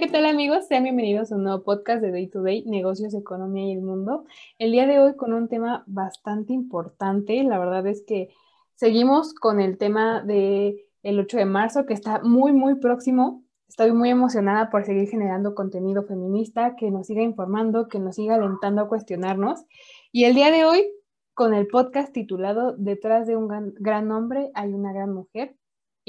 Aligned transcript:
¿qué 0.00 0.06
tal 0.06 0.26
amigos? 0.26 0.68
Sean 0.68 0.84
bienvenidos 0.84 1.32
a 1.32 1.34
un 1.34 1.42
nuevo 1.42 1.64
podcast 1.64 2.00
de 2.00 2.12
Day 2.12 2.28
to 2.28 2.40
Day, 2.40 2.62
Negocios, 2.66 3.14
Economía 3.14 3.66
y 3.66 3.72
el 3.72 3.80
Mundo. 3.82 4.26
El 4.56 4.70
día 4.70 4.86
de 4.86 5.00
hoy 5.00 5.16
con 5.16 5.32
un 5.32 5.48
tema 5.48 5.82
bastante 5.88 6.52
importante. 6.52 7.42
La 7.42 7.58
verdad 7.58 7.84
es 7.88 8.04
que 8.06 8.28
seguimos 8.76 9.34
con 9.34 9.60
el 9.60 9.76
tema 9.76 10.22
del 10.22 10.78
el 11.02 11.18
8 11.18 11.38
de 11.38 11.44
marzo, 11.46 11.84
que 11.84 11.94
está 11.94 12.20
muy, 12.22 12.52
muy 12.52 12.76
próximo. 12.76 13.42
Estoy 13.66 13.90
muy 13.90 14.10
emocionada 14.10 14.70
por 14.70 14.84
seguir 14.84 15.08
generando 15.08 15.56
contenido 15.56 16.04
feminista, 16.04 16.76
que 16.76 16.92
nos 16.92 17.08
siga 17.08 17.22
informando, 17.22 17.88
que 17.88 17.98
nos 17.98 18.14
siga 18.14 18.36
alentando 18.36 18.82
a 18.82 18.88
cuestionarnos. 18.88 19.64
Y 20.12 20.24
el 20.24 20.34
día 20.34 20.52
de 20.52 20.64
hoy, 20.64 20.86
con 21.34 21.54
el 21.54 21.66
podcast 21.66 22.12
titulado 22.12 22.76
Detrás 22.76 23.26
de 23.26 23.34
un 23.34 23.48
gran, 23.48 23.74
gran 23.80 24.12
hombre 24.12 24.52
hay 24.54 24.72
una 24.72 24.92
gran 24.92 25.12
mujer, 25.12 25.56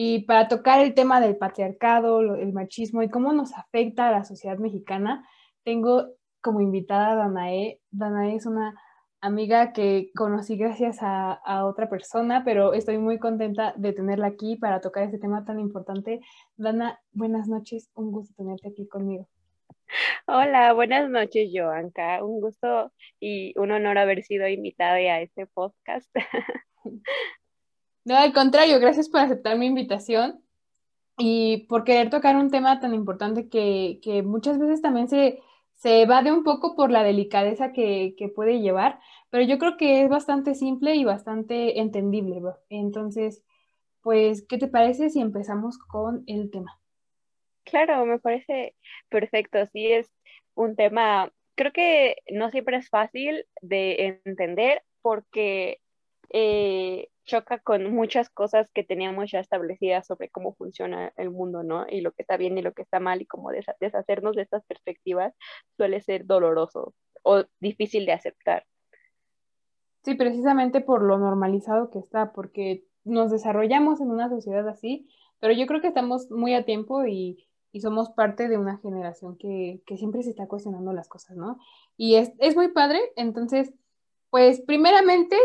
y 0.02 0.20
para 0.20 0.48
tocar 0.48 0.80
el 0.80 0.94
tema 0.94 1.20
del 1.20 1.36
patriarcado, 1.36 2.22
el 2.22 2.54
machismo 2.54 3.04
y 3.04 3.10
cómo 3.10 3.34
nos 3.34 3.54
afecta 3.54 4.08
a 4.08 4.12
la 4.12 4.24
sociedad 4.24 4.58
mexicana, 4.58 5.28
tengo 5.66 6.14
como 6.40 6.62
invitada 6.62 7.12
a 7.12 7.16
Danae. 7.16 7.82
Danae 7.92 8.38
es 8.38 8.46
una 8.46 8.80
amiga 9.20 9.74
que 9.74 10.10
conocí 10.16 10.56
gracias 10.56 11.00
a, 11.02 11.34
a, 11.34 11.66
otra 11.66 11.90
persona, 11.90 12.46
pero 12.46 12.74
estoy 12.74 12.98
muy 12.98 13.20
contenta 13.20 13.74
de 13.76 13.92
tenerla 13.92 14.28
aquí 14.28 14.56
para 14.56 14.80
tocar 14.80 15.04
este 15.04 15.20
tema 15.20 15.44
tan 15.44 15.60
importante. 15.60 16.22
Dana, 16.56 17.02
buenas 17.12 17.50
noches, 17.50 17.90
un 17.94 18.14
gusto 18.14 18.34
tenerte 18.38 18.70
aquí 18.70 18.88
conmigo. 18.88 19.28
Hola, 20.28 20.72
buenas 20.72 21.10
noches, 21.10 21.50
Joanca. 21.54 22.24
Un 22.24 22.40
gusto 22.40 22.94
y 23.20 23.54
un 23.60 23.72
honor 23.72 23.98
haber 23.98 24.24
sido 24.24 24.48
invitada 24.48 24.96
a 24.96 25.20
este 25.20 25.46
podcast. 25.46 26.10
No, 28.10 28.18
al 28.18 28.34
contrario, 28.34 28.80
gracias 28.80 29.08
por 29.08 29.22
aceptar 29.22 29.56
mi 29.56 29.68
invitación 29.68 30.44
y 31.20 31.68
por 31.68 31.84
querer 31.84 32.10
tocar 32.10 32.38
un 32.38 32.50
tema 32.50 32.80
tan 32.80 32.96
importante 32.96 33.50
que, 33.50 34.24
muchas 34.26 34.58
veces 34.58 34.82
también 34.82 35.08
se, 35.08 35.44
se 35.76 36.02
evade 36.02 36.32
un 36.32 36.44
poco 36.44 36.76
por 36.76 36.90
la 36.90 37.04
delicadeza 37.04 37.72
que, 37.72 38.16
puede 38.36 38.62
llevar, 38.62 39.00
pero 39.30 39.44
yo 39.44 39.60
creo 39.60 39.78
que 39.78 40.02
es 40.02 40.10
bastante 40.10 40.56
simple 40.56 40.96
y 40.96 41.06
bastante 41.06 41.80
entendible. 41.82 42.42
Entonces, 42.72 43.44
pues, 44.02 44.44
¿qué 44.50 44.58
te 44.58 44.68
parece 44.68 45.12
si 45.12 45.22
empezamos 45.22 45.78
con 45.78 46.24
el 46.26 46.50
tema? 46.50 46.82
Claro, 47.64 48.08
me 48.08 48.18
parece 48.18 48.74
perfecto. 49.10 49.68
Sí, 49.68 49.86
es 49.86 50.10
un 50.56 50.76
tema, 50.76 51.32
creo 51.54 51.72
que 51.72 52.16
no 52.32 52.50
siempre 52.50 52.78
es 52.78 52.90
fácil 52.90 53.46
de 53.62 54.20
entender 54.26 54.82
porque 55.04 55.80
eh, 56.32 57.10
choca 57.30 57.60
con 57.60 57.94
muchas 57.94 58.30
cosas 58.30 58.72
que 58.72 58.84
teníamos 58.84 59.32
ya 59.32 59.40
establecidas 59.40 60.08
sobre 60.08 60.30
cómo 60.30 60.56
funciona 60.56 61.14
el 61.16 61.30
mundo, 61.30 61.64
¿no? 61.64 61.86
Y 61.88 62.02
lo 62.02 62.12
que 62.12 62.24
está 62.24 62.38
bien 62.38 62.58
y 62.58 62.62
lo 62.62 62.74
que 62.74 62.82
está 62.82 63.00
mal 63.00 63.22
y 63.22 63.26
cómo 63.26 63.52
deshacernos 63.80 64.36
de 64.36 64.42
estas 64.42 64.66
perspectivas 64.66 65.34
suele 65.78 66.02
ser 66.02 66.26
doloroso 66.26 66.96
o 67.24 67.44
difícil 67.60 68.06
de 68.08 68.14
aceptar. 68.14 68.66
Sí, 70.04 70.16
precisamente 70.16 70.82
por 70.82 71.04
lo 71.04 71.20
normalizado 71.20 71.92
que 71.92 72.00
está, 72.00 72.34
porque 72.34 72.86
nos 73.04 73.30
desarrollamos 73.32 74.02
en 74.02 74.10
una 74.10 74.30
sociedad 74.30 74.68
así, 74.68 75.08
pero 75.40 75.54
yo 75.54 75.68
creo 75.68 75.82
que 75.82 75.90
estamos 75.90 76.32
muy 76.32 76.56
a 76.56 76.66
tiempo 76.66 77.06
y, 77.06 77.46
somos 77.80 78.10
parte 78.10 78.50
de 78.50 78.58
una 78.58 78.78
generación 78.80 79.38
que, 79.38 79.84
siempre 79.96 80.24
se 80.24 80.32
está 80.32 80.48
cuestionando 80.48 80.92
las 80.92 81.08
cosas, 81.08 81.38
¿no? 81.38 81.60
Y 81.98 82.16
es, 82.16 82.32
es 82.40 82.56
muy 82.56 82.70
padre, 82.70 83.00
entonces, 83.16 83.72
pues 84.32 84.62
primeramente 84.62 85.38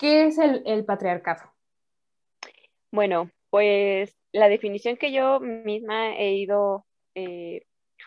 ¿Qué 0.00 0.24
es 0.28 0.38
el, 0.38 0.86
patriarcado? 0.86 1.52
Bueno, 2.90 3.30
pues 3.50 4.16
la 4.32 4.48
definición 4.48 4.96
que 4.96 5.12
yo 5.12 5.40
misma 5.40 6.16
he 6.16 6.36
ido 6.36 6.86
eh, 7.14 7.66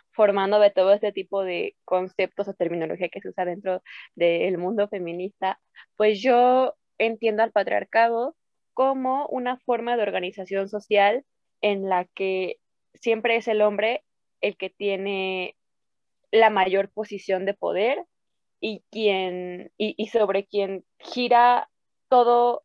formando 0.10 0.60
de 0.60 0.72
todo 0.72 0.92
este 0.92 1.12
tipo 1.12 1.44
de 1.44 1.76
conceptos 1.86 2.48
o 2.48 2.56
terminología 2.56 3.10
que 3.10 3.22
se 3.22 3.30
usa 3.30 3.46
dentro 3.46 3.84
del 4.16 4.58
mundo 4.58 4.88
feminista, 4.88 5.60
pues 5.96 6.20
yo 6.20 6.74
entiendo 6.98 7.44
al 7.44 7.52
patriarcado 7.52 8.36
como 8.74 9.28
una 9.28 9.60
forma 9.60 9.96
de 9.96 10.02
organización 10.02 10.70
social 10.70 11.24
en 11.62 11.90
la 11.90 12.06
que 12.06 12.58
siempre 12.96 13.36
es 13.36 13.48
el 13.48 13.62
hombre 13.62 14.04
el 14.42 14.58
que 14.58 14.72
tiene 14.72 15.56
la 16.32 16.50
mayor 16.50 16.90
posición 16.90 17.46
de 17.46 17.54
poder 17.54 18.04
y 18.60 18.84
quien 18.90 19.72
y 19.78 20.08
sobre 20.08 20.48
quien 20.48 20.86
gira 20.98 21.70
todo, 22.14 22.64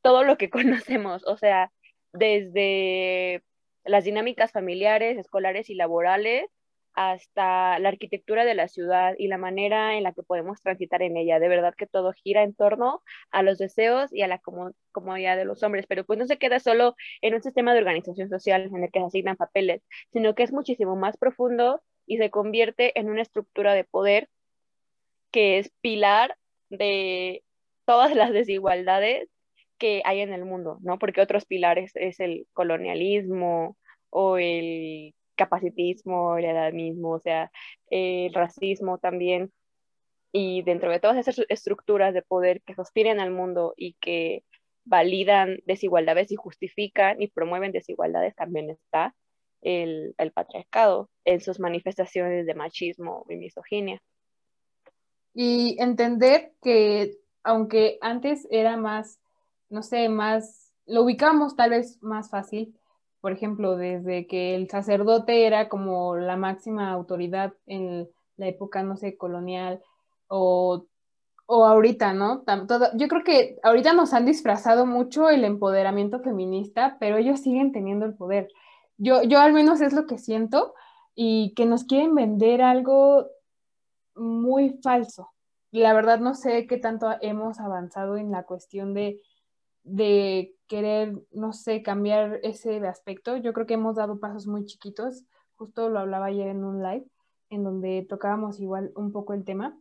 todo 0.00 0.24
lo 0.24 0.38
que 0.38 0.48
conocemos, 0.88 1.26
o 1.26 1.36
sea, 1.36 1.70
desde 2.14 3.42
las 3.84 4.04
dinámicas 4.04 4.50
familiares, 4.50 5.18
escolares 5.18 5.68
y 5.68 5.74
laborales, 5.74 6.46
hasta 6.94 7.78
la 7.78 7.90
arquitectura 7.90 8.46
de 8.46 8.54
la 8.54 8.68
ciudad 8.68 9.14
y 9.18 9.28
la 9.28 9.36
manera 9.36 9.94
en 9.98 10.04
la 10.04 10.14
que 10.14 10.22
podemos 10.22 10.62
transitar 10.62 11.02
en 11.02 11.18
ella. 11.18 11.38
De 11.38 11.48
verdad 11.48 11.74
que 11.76 11.86
todo 11.86 12.14
gira 12.14 12.44
en 12.44 12.54
torno 12.54 13.02
a 13.30 13.42
los 13.42 13.58
deseos 13.58 14.10
y 14.10 14.22
a 14.22 14.26
la 14.26 14.40
comodidad 14.92 15.36
de 15.36 15.44
los 15.44 15.62
hombres, 15.62 15.84
pero 15.86 16.04
pues 16.04 16.18
no 16.18 16.26
se 16.26 16.38
queda 16.38 16.60
solo 16.60 16.96
en 17.20 17.34
un 17.34 17.42
sistema 17.42 17.74
de 17.74 17.80
organización 17.80 18.30
social 18.30 18.70
en 18.74 18.84
el 18.84 18.90
que 18.90 19.00
se 19.00 19.06
asignan 19.06 19.36
papeles, 19.36 19.82
sino 20.12 20.34
que 20.34 20.44
es 20.44 20.52
muchísimo 20.52 20.96
más 20.96 21.18
profundo 21.18 21.82
y 22.06 22.16
se 22.16 22.30
convierte 22.30 22.98
en 22.98 23.10
una 23.10 23.20
estructura 23.20 23.74
de 23.74 23.84
poder 23.84 24.30
que 25.30 25.58
es 25.58 25.70
pilar 25.82 26.38
de 26.70 27.44
todas 27.88 28.14
las 28.14 28.34
desigualdades 28.34 29.30
que 29.78 30.02
hay 30.04 30.20
en 30.20 30.34
el 30.34 30.44
mundo, 30.44 30.76
¿no? 30.82 30.98
Porque 30.98 31.22
otros 31.22 31.46
pilares 31.46 31.92
es 31.94 32.20
el 32.20 32.46
colonialismo 32.52 33.78
o 34.10 34.36
el 34.36 35.14
capacitismo, 35.36 36.36
el 36.36 36.44
edadismo, 36.44 37.12
o 37.12 37.20
sea, 37.20 37.50
el 37.88 38.34
racismo 38.34 38.98
también. 38.98 39.50
Y 40.32 40.60
dentro 40.64 40.90
de 40.90 41.00
todas 41.00 41.16
esas 41.16 41.42
estructuras 41.48 42.12
de 42.12 42.20
poder 42.20 42.60
que 42.66 42.74
sostienen 42.74 43.20
al 43.20 43.30
mundo 43.30 43.72
y 43.74 43.94
que 43.94 44.44
validan 44.84 45.60
desigualdades 45.64 46.30
y 46.30 46.36
justifican 46.36 47.22
y 47.22 47.28
promueven 47.28 47.72
desigualdades, 47.72 48.34
también 48.34 48.68
está 48.68 49.14
el, 49.62 50.14
el 50.18 50.30
patriarcado 50.32 51.08
en 51.24 51.40
sus 51.40 51.58
manifestaciones 51.58 52.44
de 52.44 52.54
machismo 52.54 53.24
y 53.30 53.36
misoginia. 53.36 54.02
Y 55.32 55.80
entender 55.80 56.52
que 56.62 57.16
aunque 57.42 57.98
antes 58.00 58.46
era 58.50 58.76
más, 58.76 59.20
no 59.70 59.82
sé, 59.82 60.08
más, 60.08 60.72
lo 60.86 61.02
ubicamos 61.02 61.56
tal 61.56 61.70
vez 61.70 62.02
más 62.02 62.30
fácil, 62.30 62.74
por 63.20 63.32
ejemplo, 63.32 63.76
desde 63.76 64.26
que 64.26 64.54
el 64.54 64.68
sacerdote 64.68 65.46
era 65.46 65.68
como 65.68 66.16
la 66.16 66.36
máxima 66.36 66.92
autoridad 66.92 67.52
en 67.66 68.08
la 68.36 68.46
época, 68.46 68.82
no 68.82 68.96
sé, 68.96 69.16
colonial 69.16 69.82
o, 70.28 70.86
o 71.46 71.64
ahorita, 71.64 72.12
¿no? 72.12 72.44
yo 72.94 73.08
creo 73.08 73.24
que 73.24 73.58
ahorita 73.62 73.92
nos 73.92 74.12
han 74.12 74.26
disfrazado 74.26 74.86
mucho 74.86 75.30
el 75.30 75.44
empoderamiento 75.44 76.20
feminista, 76.20 76.96
pero 77.00 77.16
ellos 77.16 77.40
siguen 77.40 77.72
teniendo 77.72 78.06
el 78.06 78.14
poder. 78.14 78.48
Yo, 78.98 79.22
yo 79.22 79.40
al 79.40 79.52
menos 79.52 79.80
es 79.80 79.92
lo 79.92 80.06
que 80.06 80.18
siento 80.18 80.74
y 81.14 81.54
que 81.54 81.66
nos 81.66 81.84
quieren 81.84 82.14
vender 82.14 82.62
algo 82.62 83.26
muy 84.14 84.78
falso 84.82 85.30
la 85.70 85.92
verdad 85.92 86.20
no 86.20 86.34
sé 86.34 86.66
qué 86.66 86.78
tanto 86.78 87.08
hemos 87.20 87.60
avanzado 87.60 88.16
en 88.16 88.30
la 88.30 88.44
cuestión 88.44 88.94
de, 88.94 89.20
de 89.84 90.54
querer, 90.66 91.14
no 91.32 91.52
sé, 91.52 91.82
cambiar 91.82 92.40
ese 92.42 92.78
aspecto. 92.86 93.36
Yo 93.36 93.52
creo 93.52 93.66
que 93.66 93.74
hemos 93.74 93.96
dado 93.96 94.18
pasos 94.20 94.46
muy 94.46 94.64
chiquitos. 94.64 95.24
Justo 95.56 95.88
lo 95.88 95.98
hablaba 95.98 96.26
ayer 96.26 96.48
en 96.48 96.64
un 96.64 96.82
live, 96.82 97.06
en 97.50 97.64
donde 97.64 98.06
tocábamos 98.08 98.60
igual 98.60 98.92
un 98.94 99.12
poco 99.12 99.34
el 99.34 99.44
tema. 99.44 99.76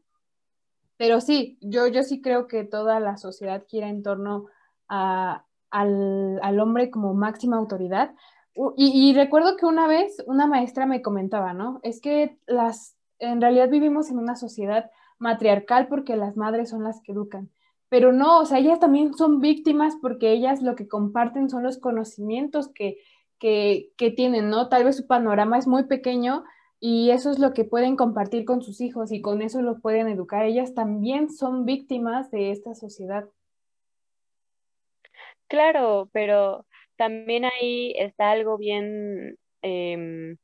Pero 0.98 1.22
sí, 1.22 1.58
yo, 1.62 1.88
yo 1.88 2.04
sí 2.04 2.22
creo 2.22 2.48
que 2.48 2.64
toda 2.64 3.00
la 3.00 3.18
sociedad 3.18 3.64
gira 3.68 3.88
en 3.90 4.02
torno 4.02 4.48
al, 4.88 5.44
al, 5.70 6.60
hombre 6.60 6.90
como 6.90 7.14
máxima 7.14 7.58
autoridad. 7.58 8.16
Y, 8.76 9.10
y, 9.10 9.14
recuerdo 9.14 9.56
que 9.56 9.68
una 9.68 9.88
vez 9.88 10.18
una 10.26 10.48
maestra 10.48 10.88
me 10.88 11.04
comentaba, 11.04 11.54
¿no? 11.54 11.80
Es 11.84 12.02
que 12.02 12.40
las, 12.48 12.98
en 13.20 13.40
realidad 13.40 13.70
vivimos 13.70 14.10
en 14.10 14.18
una 14.18 14.36
sociedad 14.36 14.90
matriarcal 15.20 15.88
porque 15.88 16.16
las 16.16 16.38
madres 16.38 16.70
son 16.70 16.84
las 16.84 17.02
que 17.02 17.12
educan. 17.12 17.50
Pero 17.90 18.12
no, 18.12 18.40
o 18.40 18.46
sea, 18.46 18.60
ellas 18.60 18.80
también 18.80 19.14
son 19.14 19.40
víctimas 19.40 19.96
porque 20.02 20.32
ellas 20.32 20.62
lo 20.62 20.76
que 20.76 20.88
comparten 20.88 21.50
son 21.50 21.64
los 21.64 21.78
conocimientos 21.78 22.70
que, 22.74 22.98
que, 23.40 23.92
que 23.98 24.12
tienen, 24.12 24.50
¿no? 24.50 24.68
Tal 24.70 24.84
vez 24.84 24.98
su 24.98 25.08
panorama 25.08 25.58
es 25.58 25.68
muy 25.68 25.86
pequeño 25.86 26.44
y 26.80 27.12
eso 27.12 27.32
es 27.32 27.40
lo 27.40 27.54
que 27.54 27.64
pueden 27.64 27.96
compartir 27.96 28.46
con 28.46 28.62
sus 28.62 28.82
hijos 28.82 29.12
y 29.12 29.22
con 29.22 29.42
eso 29.42 29.62
los 29.62 29.82
pueden 29.82 30.08
educar. 30.10 30.46
Ellas 30.46 30.74
también 30.74 31.30
son 31.30 31.66
víctimas 31.66 32.30
de 32.30 32.52
esta 32.52 32.76
sociedad. 32.76 33.26
Claro, 35.48 36.10
pero 36.12 36.66
también 36.98 37.46
ahí 37.46 37.94
está 37.98 38.32
algo 38.32 38.58
bien 38.58 39.38
eh, 39.62 40.36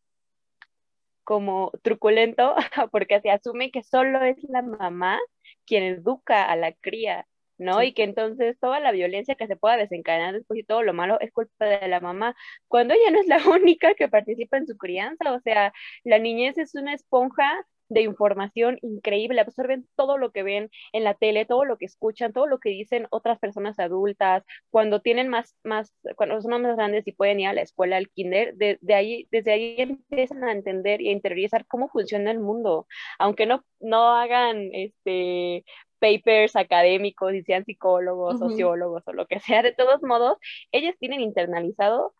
como 1.23 1.71
truculento 1.83 2.55
porque 2.91 3.21
se 3.21 3.31
asume 3.31 3.71
que 3.71 3.83
solo 3.83 4.21
es 4.23 4.37
la 4.43 4.61
mamá 4.61 5.19
quien 5.65 5.83
educa 5.83 6.43
a 6.45 6.55
la 6.55 6.73
cría 6.73 7.27
¿no? 7.57 7.81
Y 7.83 7.93
que 7.93 8.03
entonces 8.03 8.57
toda 8.59 8.79
la 8.79 8.91
violencia 8.91 9.35
que 9.35 9.47
se 9.47 9.55
pueda 9.55 9.77
desencadenar 9.77 10.33
después 10.33 10.59
y 10.59 10.63
todo 10.63 10.83
lo 10.83 10.93
malo 10.93 11.19
es 11.21 11.31
culpa 11.31 11.65
de 11.65 11.87
la 11.87 11.99
mamá, 11.99 12.35
cuando 12.67 12.93
ella 12.93 13.11
no 13.11 13.19
es 13.19 13.27
la 13.27 13.37
única 13.49 13.93
que 13.95 14.07
participa 14.07 14.57
en 14.57 14.67
su 14.67 14.77
crianza, 14.77 15.33
o 15.33 15.39
sea, 15.41 15.73
la 16.03 16.19
niñez 16.19 16.57
es 16.57 16.75
una 16.75 16.93
esponja 16.93 17.65
de 17.89 18.01
información 18.01 18.79
increíble, 18.81 19.41
absorben 19.41 19.87
todo 19.95 20.17
lo 20.17 20.31
que 20.31 20.43
ven 20.43 20.69
en 20.93 21.03
la 21.03 21.13
tele, 21.13 21.45
todo 21.45 21.65
lo 21.65 21.77
que 21.77 21.85
escuchan, 21.85 22.33
todo 22.33 22.47
lo 22.47 22.59
que 22.59 22.69
dicen 22.69 23.07
otras 23.11 23.39
personas 23.39 23.79
adultas, 23.79 24.43
cuando 24.69 25.01
tienen 25.01 25.29
más, 25.29 25.55
más, 25.63 25.93
cuando 26.15 26.41
son 26.41 26.61
más 26.61 26.75
grandes 26.75 27.07
y 27.07 27.11
pueden 27.11 27.39
ir 27.39 27.47
a 27.47 27.53
la 27.53 27.61
escuela, 27.61 27.97
al 27.97 28.09
kinder, 28.09 28.55
de, 28.55 28.79
ahí, 28.93 29.27
desde 29.31 29.51
ahí 29.51 29.75
empiezan 29.77 30.43
a 30.43 30.51
entender 30.51 31.01
y 31.01 31.09
a 31.09 31.11
interiorizar 31.11 31.65
cómo 31.67 31.89
funciona 31.89 32.31
el 32.31 32.39
mundo, 32.39 32.87
aunque 33.19 33.45
no, 33.45 33.63
no 33.79 34.15
hagan 34.15 34.69
este 34.73 35.65
papers 35.99 36.57
académicos 36.57 37.33
y 37.33 37.43
sean 37.43 37.63
psicólogos, 37.63 38.37
sociólogos 38.37 39.03
o 39.07 39.13
lo 39.13 39.25
que 39.25 39.39
sea, 39.39 39.61
de 39.63 39.71
todos 39.71 40.03
modos, 40.03 40.37
ellas 40.73 40.95
tienen 40.99 41.21
internalizado 41.21 42.13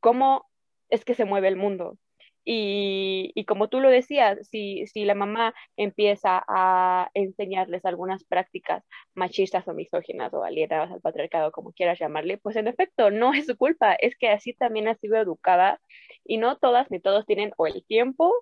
cómo 0.00 0.50
es 0.88 1.04
que 1.04 1.14
se 1.14 1.24
mueve 1.24 1.46
el 1.48 1.56
mundo. 1.56 1.96
Y, 2.44 3.32
y, 3.34 3.44
como 3.44 3.68
tú 3.68 3.80
lo 3.80 3.90
decías, 3.90 4.38
si, 4.48 4.86
si 4.86 5.04
la 5.04 5.14
mamá 5.14 5.54
empieza 5.76 6.42
a 6.48 7.10
enseñarles 7.14 7.84
algunas 7.84 8.24
prácticas 8.24 8.82
machistas 9.14 9.68
o 9.68 9.74
misóginas 9.74 10.32
o 10.32 10.42
alienadas 10.42 10.90
al 10.90 11.00
patriarcado, 11.02 11.52
como 11.52 11.72
quieras 11.72 11.98
llamarle, 11.98 12.38
pues 12.38 12.56
en 12.56 12.66
efecto 12.68 13.10
no 13.10 13.34
es 13.34 13.46
su 13.46 13.56
culpa, 13.56 13.94
es 13.94 14.16
que 14.16 14.28
así 14.30 14.54
también 14.54 14.88
ha 14.88 14.94
sido 14.96 15.16
educada 15.16 15.80
y 16.24 16.38
no 16.38 16.56
todas 16.56 16.90
ni 16.90 17.00
todos 17.00 17.26
tienen 17.26 17.52
o 17.56 17.66
el 17.66 17.84
tiempo 17.84 18.32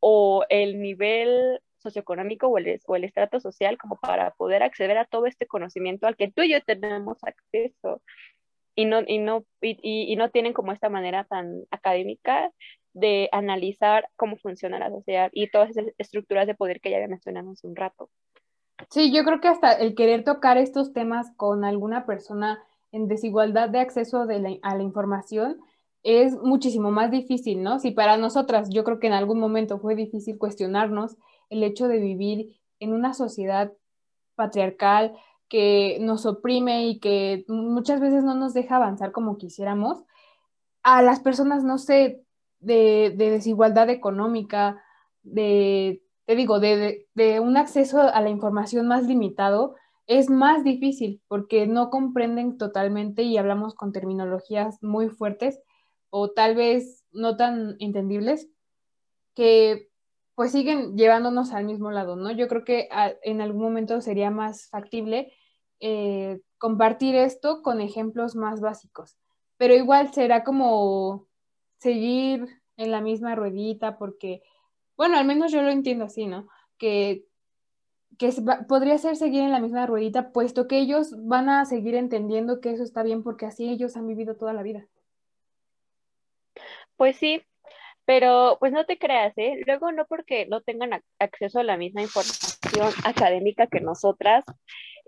o 0.00 0.44
el 0.48 0.80
nivel 0.80 1.60
socioeconómico 1.78 2.48
o 2.48 2.58
el, 2.58 2.80
o 2.86 2.96
el 2.96 3.04
estrato 3.04 3.40
social 3.40 3.78
como 3.78 3.98
para 3.98 4.32
poder 4.32 4.62
acceder 4.62 4.98
a 4.98 5.04
todo 5.04 5.26
este 5.26 5.46
conocimiento 5.46 6.06
al 6.06 6.16
que 6.16 6.30
tú 6.30 6.42
y 6.42 6.52
yo 6.52 6.60
tenemos 6.62 7.18
acceso 7.22 8.02
y 8.74 8.84
no, 8.84 9.02
y 9.06 9.18
no, 9.18 9.46
y, 9.62 9.78
y 9.82 10.16
no 10.16 10.30
tienen 10.30 10.52
como 10.52 10.72
esta 10.72 10.90
manera 10.90 11.24
tan 11.24 11.62
académica 11.70 12.50
de 12.96 13.28
analizar 13.30 14.08
cómo 14.16 14.36
funciona 14.38 14.78
la 14.78 14.90
sociedad 14.90 15.30
y 15.32 15.50
todas 15.50 15.70
esas 15.70 15.84
estructuras 15.98 16.46
de 16.46 16.54
poder 16.54 16.80
que 16.80 16.90
ya 16.90 17.06
mencionamos 17.06 17.62
un 17.62 17.76
rato. 17.76 18.08
Sí, 18.90 19.12
yo 19.14 19.22
creo 19.24 19.40
que 19.40 19.48
hasta 19.48 19.72
el 19.72 19.94
querer 19.94 20.24
tocar 20.24 20.56
estos 20.56 20.94
temas 20.94 21.30
con 21.36 21.64
alguna 21.64 22.06
persona 22.06 22.58
en 22.92 23.06
desigualdad 23.06 23.68
de 23.68 23.80
acceso 23.80 24.22
a 24.22 24.74
la 24.74 24.82
información 24.82 25.60
es 26.02 26.34
muchísimo 26.38 26.90
más 26.90 27.10
difícil, 27.10 27.62
¿no? 27.62 27.78
Si 27.80 27.90
para 27.90 28.16
nosotras 28.16 28.70
yo 28.70 28.82
creo 28.82 28.98
que 28.98 29.08
en 29.08 29.12
algún 29.12 29.40
momento 29.40 29.78
fue 29.78 29.94
difícil 29.94 30.38
cuestionarnos 30.38 31.16
el 31.50 31.62
hecho 31.64 31.88
de 31.88 31.98
vivir 31.98 32.60
en 32.80 32.94
una 32.94 33.12
sociedad 33.12 33.72
patriarcal 34.36 35.14
que 35.48 35.98
nos 36.00 36.24
oprime 36.24 36.86
y 36.86 36.98
que 36.98 37.44
muchas 37.48 38.00
veces 38.00 38.24
no 38.24 38.34
nos 38.34 38.54
deja 38.54 38.76
avanzar 38.76 39.12
como 39.12 39.36
quisiéramos, 39.36 40.04
a 40.82 41.02
las 41.02 41.20
personas, 41.20 41.64
no 41.64 41.78
sé, 41.78 42.22
de, 42.60 43.14
desigualdad 43.16 43.90
económica, 43.90 44.82
de, 45.22 46.02
te 46.24 46.36
digo, 46.36 46.60
de, 46.60 47.06
de, 47.14 47.40
un 47.40 47.56
acceso 47.56 48.00
a 48.00 48.20
la 48.20 48.30
información 48.30 48.88
más 48.88 49.06
limitado, 49.06 49.74
es 50.06 50.30
más 50.30 50.64
difícil 50.64 51.20
porque 51.28 51.66
no 51.66 51.90
comprenden 51.90 52.58
totalmente 52.58 53.22
y 53.22 53.38
hablamos 53.38 53.74
con 53.74 53.92
terminologías 53.92 54.82
muy 54.82 55.08
fuertes 55.08 55.60
o 56.10 56.30
tal 56.30 56.54
vez 56.54 57.04
no 57.12 57.36
tan 57.36 57.76
entendibles 57.80 58.48
que 59.34 59.90
pues 60.36 60.52
siguen 60.52 60.96
llevándonos 60.96 61.52
al 61.52 61.64
mismo 61.64 61.90
lado, 61.90 62.14
¿no? 62.14 62.30
Yo 62.30 62.46
creo 62.46 62.62
que 62.62 62.88
en 63.22 63.40
algún 63.40 63.62
momento 63.62 64.00
sería 64.02 64.30
más 64.30 64.68
factible 64.68 65.32
eh, 65.80 66.40
compartir 66.58 67.14
esto 67.14 67.62
con 67.62 67.80
ejemplos 67.80 68.36
más 68.36 68.60
básicos, 68.60 69.16
pero 69.56 69.74
igual 69.74 70.12
será 70.12 70.44
como 70.44 71.25
seguir 71.78 72.46
en 72.76 72.90
la 72.90 73.00
misma 73.00 73.34
ruedita 73.34 73.98
porque, 73.98 74.42
bueno, 74.96 75.16
al 75.16 75.26
menos 75.26 75.52
yo 75.52 75.62
lo 75.62 75.70
entiendo 75.70 76.04
así, 76.04 76.26
¿no? 76.26 76.48
Que, 76.78 77.24
que 78.18 78.30
podría 78.68 78.98
ser 78.98 79.16
seguir 79.16 79.42
en 79.42 79.52
la 79.52 79.60
misma 79.60 79.86
ruedita, 79.86 80.32
puesto 80.32 80.68
que 80.68 80.78
ellos 80.78 81.14
van 81.26 81.48
a 81.48 81.64
seguir 81.64 81.94
entendiendo 81.94 82.60
que 82.60 82.70
eso 82.70 82.82
está 82.82 83.02
bien 83.02 83.22
porque 83.22 83.46
así 83.46 83.68
ellos 83.68 83.96
han 83.96 84.06
vivido 84.06 84.36
toda 84.36 84.52
la 84.52 84.62
vida. 84.62 84.86
Pues 86.96 87.16
sí, 87.16 87.42
pero 88.06 88.56
pues 88.60 88.72
no 88.72 88.86
te 88.86 88.98
creas, 88.98 89.36
¿eh? 89.36 89.60
Luego 89.66 89.92
no 89.92 90.06
porque 90.06 90.46
no 90.46 90.62
tengan 90.62 91.02
acceso 91.18 91.58
a 91.58 91.64
la 91.64 91.76
misma 91.76 92.02
información 92.02 92.92
académica 93.04 93.66
que 93.66 93.80
nosotras, 93.80 94.44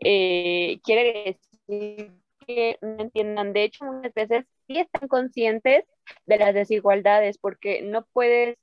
eh, 0.01 0.81
quiere 0.83 1.39
decir 1.69 2.13
que 2.47 2.79
no 2.83 3.01
entiendan. 3.01 3.53
De 3.53 3.65
hecho, 3.65 3.85
muchas 3.85 4.13
veces 4.15 4.47
están 4.69 5.09
conscientes 5.09 5.85
de 6.27 6.39
las 6.39 6.55
desigualdades, 6.55 7.39
porque 7.39 7.83
no 7.83 8.05
puedes, 8.13 8.59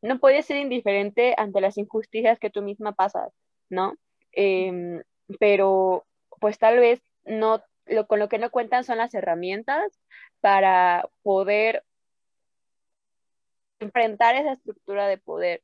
no 0.00 0.18
puedes 0.18 0.46
ser 0.46 0.56
indiferente 0.58 1.34
ante 1.36 1.60
las 1.60 1.78
injusticias 1.78 2.38
que 2.38 2.50
tú 2.50 2.62
misma 2.62 2.92
pasas, 2.92 3.32
¿no? 3.68 3.94
Em, 4.32 5.02
pero 5.38 6.06
pues 6.40 6.58
tal 6.58 6.78
vez 6.78 7.02
no, 7.24 7.62
lo, 7.86 8.06
con 8.06 8.18
lo 8.18 8.28
que 8.28 8.38
no 8.38 8.50
cuentan 8.50 8.84
son 8.84 8.98
las 8.98 9.14
herramientas 9.14 10.00
para 10.40 11.08
poder 11.22 11.84
enfrentar 13.80 14.34
esa 14.36 14.52
estructura 14.54 15.06
de 15.08 15.18
poder. 15.18 15.62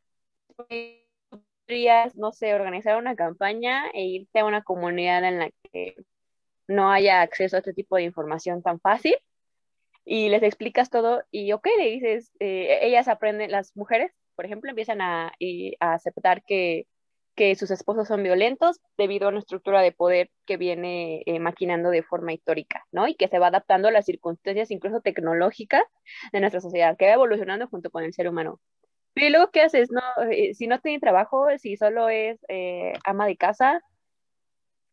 Podrías, 1.67 2.17
no 2.17 2.33
sé, 2.33 2.55
organizar 2.55 2.97
una 2.97 3.17
campaña 3.17 3.89
e 3.93 4.05
irte 4.05 4.41
a 4.41 4.45
una 4.45 4.63
comunidad 4.63 5.25
en 5.25 5.39
la 5.39 5.51
que 5.73 5.97
no 6.67 6.91
haya 6.91 7.23
acceso 7.23 7.57
a 7.57 7.61
este 7.61 7.75
tipo 7.75 7.97
de 7.97 8.03
información 8.05 8.63
tan 8.63 8.81
fácil 8.81 9.17
y 10.11 10.31
les 10.31 10.43
explicas 10.43 10.89
todo 10.89 11.23
y 11.31 11.53
ok, 11.53 11.69
le 11.79 11.91
dices, 11.91 12.33
eh, 12.41 12.79
ellas 12.81 13.09
aprenden, 13.09 13.51
las 13.51 13.77
mujeres, 13.77 14.11
por 14.37 14.47
ejemplo, 14.47 14.71
empiezan 14.71 15.03
a, 15.03 15.35
a 15.81 15.93
aceptar 15.93 16.43
que, 16.45 16.87
que, 17.35 17.55
sus 17.57 17.71
esposos 17.71 18.09
son 18.09 18.23
violentos 18.23 18.81
debido 18.97 19.27
a 19.27 19.29
una 19.29 19.41
estructura 19.41 19.83
de 19.83 19.93
poder 19.93 20.31
que 20.47 20.57
viene 20.57 21.23
eh, 21.27 21.39
maquinando 21.41 21.91
de 21.91 22.03
forma 22.03 22.33
histórica, 22.33 22.87
¿no? 22.91 23.07
Y 23.07 23.17
que 23.17 23.29
se 23.29 23.39
va 23.39 23.49
adaptando 23.49 23.89
a 23.89 23.91
las 23.93 24.07
circunstancias 24.07 24.71
incluso 24.71 25.03
tecnológicas 25.03 25.83
de 26.33 26.41
nuestra 26.41 26.63
sociedad, 26.63 26.97
que 26.97 27.07
va 27.07 27.13
evolucionando 27.13 27.69
junto 27.69 27.91
con 27.91 28.03
el 28.03 28.15
ser 28.15 28.31
humano. 28.31 28.61
Y 29.15 29.29
luego, 29.29 29.51
¿qué 29.51 29.61
haces? 29.61 29.91
No, 29.91 30.01
eh, 30.31 30.55
si 30.55 30.69
no 30.69 30.81
tiene 30.81 31.01
trabajo, 31.01 31.49
si 31.59 31.77
solo 31.77 32.09
es 32.09 32.41
ama 33.05 33.27
de 33.27 33.37
casa, 33.37 33.83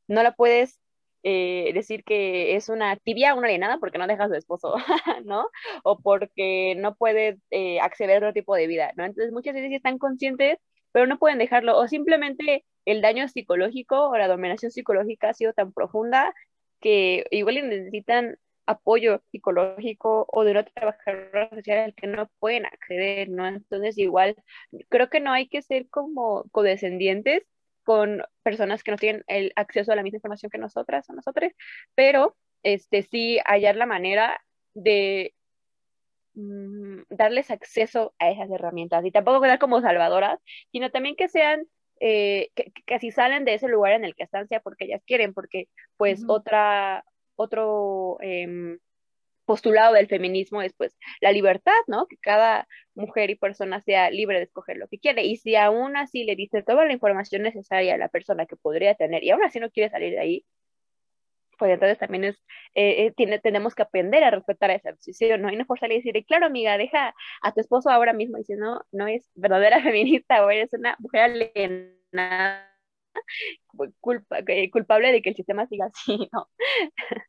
no 0.08 0.24
la 0.24 0.34
puedes 0.34 0.82
eh, 1.28 1.72
decir 1.74 2.04
que 2.04 2.56
es 2.56 2.70
una 2.70 2.98
tibia, 2.98 3.34
una 3.34 3.48
alienada 3.48 3.80
porque 3.80 3.98
no 3.98 4.06
deja 4.06 4.26
a 4.26 4.28
su 4.28 4.36
esposo, 4.36 4.76
¿no? 5.26 5.50
O 5.84 6.00
porque 6.00 6.76
no 6.78 6.96
puede 6.96 7.40
eh, 7.50 7.80
acceder 7.80 8.18
a 8.18 8.20
otro 8.20 8.34
tipo 8.34 8.56
de 8.56 8.68
vida, 8.68 8.92
¿no? 8.96 9.06
Entonces 9.06 9.34
muchas 9.34 9.56
veces 9.56 9.72
están 9.72 9.98
conscientes, 9.98 10.60
pero 10.92 11.08
no 11.08 11.18
pueden 11.18 11.40
dejarlo, 11.40 11.78
o 11.80 11.88
simplemente 11.88 12.64
el 12.86 13.02
daño 13.02 13.28
psicológico 13.28 14.10
o 14.10 14.18
la 14.18 14.28
dominación 14.28 14.72
psicológica 14.72 15.30
ha 15.30 15.34
sido 15.34 15.54
tan 15.54 15.74
profunda 15.74 16.32
que 16.80 17.26
igual 17.32 17.56
necesitan 17.70 18.38
apoyo 18.68 19.22
psicológico 19.32 20.28
o 20.32 20.44
de 20.44 20.52
una 20.52 20.64
trabajadora 20.66 21.50
social 21.50 21.80
al 21.80 21.96
que 21.96 22.06
no 22.06 22.30
pueden 22.40 22.68
acceder, 22.68 23.30
¿no? 23.30 23.48
Entonces 23.48 23.98
igual 23.98 24.36
creo 24.90 25.10
que 25.10 25.20
no 25.20 25.32
hay 25.32 25.48
que 25.48 25.64
ser 25.64 25.90
como 25.90 26.44
codescendientes 26.52 27.44
con 27.86 28.24
personas 28.44 28.84
que 28.84 28.92
no 28.92 28.98
tienen 28.98 29.24
el 29.28 29.54
acceso 29.56 29.92
a 29.92 29.96
la 29.96 30.04
misma 30.04 30.18
información 30.18 30.50
que 30.50 30.58
nosotras 30.58 31.10
o 31.10 31.14
nosotros, 31.14 31.54
pero 31.94 32.36
este, 32.64 33.04
sí 33.04 33.40
hallar 33.46 33.78
la 33.78 33.86
manera 33.86 34.42
de 34.74 35.34
mm, 36.34 37.04
darles 37.10 37.52
acceso 37.52 38.14
a 38.20 38.32
esas 38.32 38.50
herramientas. 38.50 39.06
Y 39.06 39.12
tampoco 39.12 39.40
quedar 39.42 39.60
como 39.60 39.82
salvadoras, 39.82 40.40
sino 40.72 40.92
también 40.92 41.16
que 41.16 41.30
sean, 41.30 41.68
eh, 42.00 42.50
que, 42.56 42.74
que, 42.86 43.00
si 43.00 43.12
salen 43.12 43.46
de 43.46 43.54
ese 43.54 43.68
lugar 43.68 43.94
en 43.94 44.04
el 44.04 44.16
que 44.16 44.24
están, 44.24 44.48
sea 44.48 44.60
porque 44.60 44.86
ellas 44.86 45.04
quieren, 45.06 45.34
porque 45.34 45.70
pues 45.96 46.24
otra, 46.28 47.06
otro... 47.36 48.18
Eh, 48.22 48.78
postulado 49.46 49.94
del 49.96 50.08
feminismo 50.08 50.62
es 50.62 50.74
pues 50.74 50.98
la 51.22 51.32
libertad, 51.32 51.74
¿no? 51.88 52.08
Que 52.08 52.18
cada 52.18 52.68
mujer 52.96 53.30
y 53.30 53.36
persona 53.36 53.82
sea 53.82 54.10
libre 54.10 54.38
de 54.40 54.46
escoger 54.46 54.78
lo 54.78 54.88
que 54.88 55.00
quiere. 55.00 55.24
Y 55.26 55.38
si 55.38 55.56
aún 55.56 55.98
así 55.98 56.24
le 56.24 56.36
dice 56.36 56.64
toda 56.64 56.86
la 56.86 56.94
información 56.94 57.44
necesaria 57.44 57.96
a 57.96 57.98
la 57.98 58.10
persona 58.10 58.46
que 58.46 58.56
podría 58.58 58.96
tener 58.96 59.24
y 59.24 59.32
aún 59.32 59.44
así 59.44 59.60
no 59.60 59.72
quiere 59.72 59.90
salir 59.90 60.12
de 60.14 60.20
ahí, 60.20 60.46
pues 61.58 61.72
entonces 61.72 61.98
también 61.98 62.26
es, 62.26 62.36
eh, 62.76 63.06
eh, 63.06 63.14
tiene, 63.16 63.40
tenemos 63.40 63.76
que 63.76 63.84
aprender 63.84 64.24
a 64.24 64.32
respetar 64.32 64.72
esa 64.72 64.92
decisión, 64.92 65.42
¿no? 65.42 65.52
Y 65.52 65.56
no 65.56 65.66
forzarle 65.66 65.96
y 65.96 65.98
decirle, 66.00 66.26
claro, 66.26 66.46
amiga, 66.48 66.78
deja 66.78 67.16
a 67.42 67.54
tu 67.54 67.62
esposo 67.62 67.90
ahora 67.90 68.14
mismo 68.14 68.38
y 68.38 68.44
si 68.44 68.56
no, 68.56 68.82
no 68.92 69.08
es 69.08 69.30
verdadera 69.36 69.82
feminista 69.84 70.46
o 70.46 70.50
eres 70.50 70.74
una 70.74 70.96
mujer 71.00 71.22
alienada 71.22 72.72
culpa, 74.02 74.40
eh, 74.48 74.70
culpable 74.72 75.12
de 75.12 75.22
que 75.22 75.30
el 75.30 75.36
sistema 75.36 75.68
siga 75.68 75.86
así, 75.88 76.30
¿no? 76.32 76.50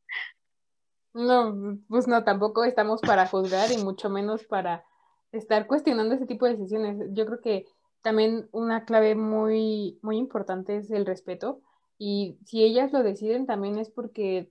No, 1.17 1.79
pues 1.89 2.07
no, 2.09 2.25
tampoco 2.25 2.65
estamos 2.65 3.01
para 3.01 3.27
juzgar 3.27 3.73
y 3.73 3.79
mucho 3.79 4.11
menos 4.11 4.45
para 4.45 4.85
estar 5.33 5.67
cuestionando 5.67 6.15
ese 6.15 6.27
tipo 6.27 6.45
de 6.45 6.57
decisiones. 6.57 6.99
Yo 7.15 7.25
creo 7.27 7.41
que 7.41 7.67
también 8.03 8.49
una 8.53 8.85
clave 8.85 9.15
muy, 9.15 9.99
muy 10.03 10.19
importante 10.19 10.77
es 10.77 10.91
el 10.91 11.07
respeto 11.07 11.63
Y 11.99 12.39
si 12.45 12.63
ellas 12.65 12.93
lo 12.93 13.03
deciden 13.03 13.47
también 13.47 13.79
es 13.79 13.89
porque, 13.91 14.51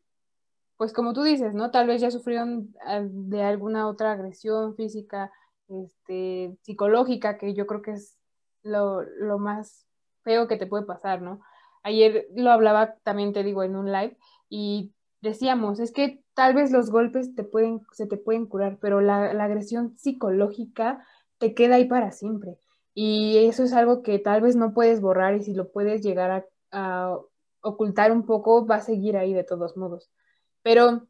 pues 0.78 0.94
como 0.94 1.14
tú 1.14 1.24
dices, 1.24 1.54
¿no? 1.54 1.72
Tal 1.72 1.88
vez 1.88 2.02
ya 2.02 2.12
sufrieron 2.12 2.76
ah, 2.86 3.02
de 3.06 3.44
alguna 3.44 3.88
otra 3.88 4.14
agresión 4.14 4.76
física, 4.76 5.32
este, 5.70 6.58
psicológica, 6.64 7.38
que 7.38 7.54
yo 7.56 7.68
creo 7.68 7.82
que 7.84 7.92
es 7.94 8.18
lo, 8.64 9.04
lo 9.04 9.40
más 9.40 9.88
feo 10.24 10.48
que 10.48 10.58
te 10.58 10.68
puede 10.68 10.86
pasar, 10.86 11.22
¿no? 11.22 11.42
Ayer 11.84 12.28
lo 12.36 12.52
hablaba 12.52 12.96
también, 13.04 13.34
te 13.34 13.44
digo, 13.44 13.64
en 13.64 13.76
un 13.76 13.92
live 13.92 14.18
y 14.50 14.95
decíamos, 15.26 15.80
es 15.80 15.92
que 15.92 16.24
tal 16.34 16.54
vez 16.54 16.72
los 16.72 16.90
golpes 16.92 17.36
te 17.36 17.44
pueden, 17.44 17.82
se 17.92 18.08
te 18.08 18.18
pueden 18.18 18.46
curar, 18.46 18.78
pero 18.80 19.02
la, 19.02 19.32
agresión 19.44 19.98
psicológica 19.98 21.06
te 21.38 21.54
queda 21.54 21.76
ahí 21.76 21.86
para 21.86 22.12
siempre. 22.12 22.58
Y 22.94 23.46
eso 23.46 23.64
es 23.64 23.74
algo 23.74 24.04
que 24.04 24.20
tal 24.20 24.42
vez 24.42 24.56
no 24.56 24.74
puedes 24.74 25.02
borrar 25.02 25.36
y 25.36 25.44
si 25.44 25.54
lo 25.54 25.72
puedes 25.72 26.02
llegar 26.02 26.48
a, 26.72 27.18
ocultar 27.62 28.12
un 28.12 28.28
poco, 28.28 28.68
va 28.68 28.76
a 28.76 28.82
seguir 28.82 29.18
ahí 29.18 29.34
de 29.34 29.44
todos 29.44 29.76
modos. 29.76 30.12
Pero 30.62 31.08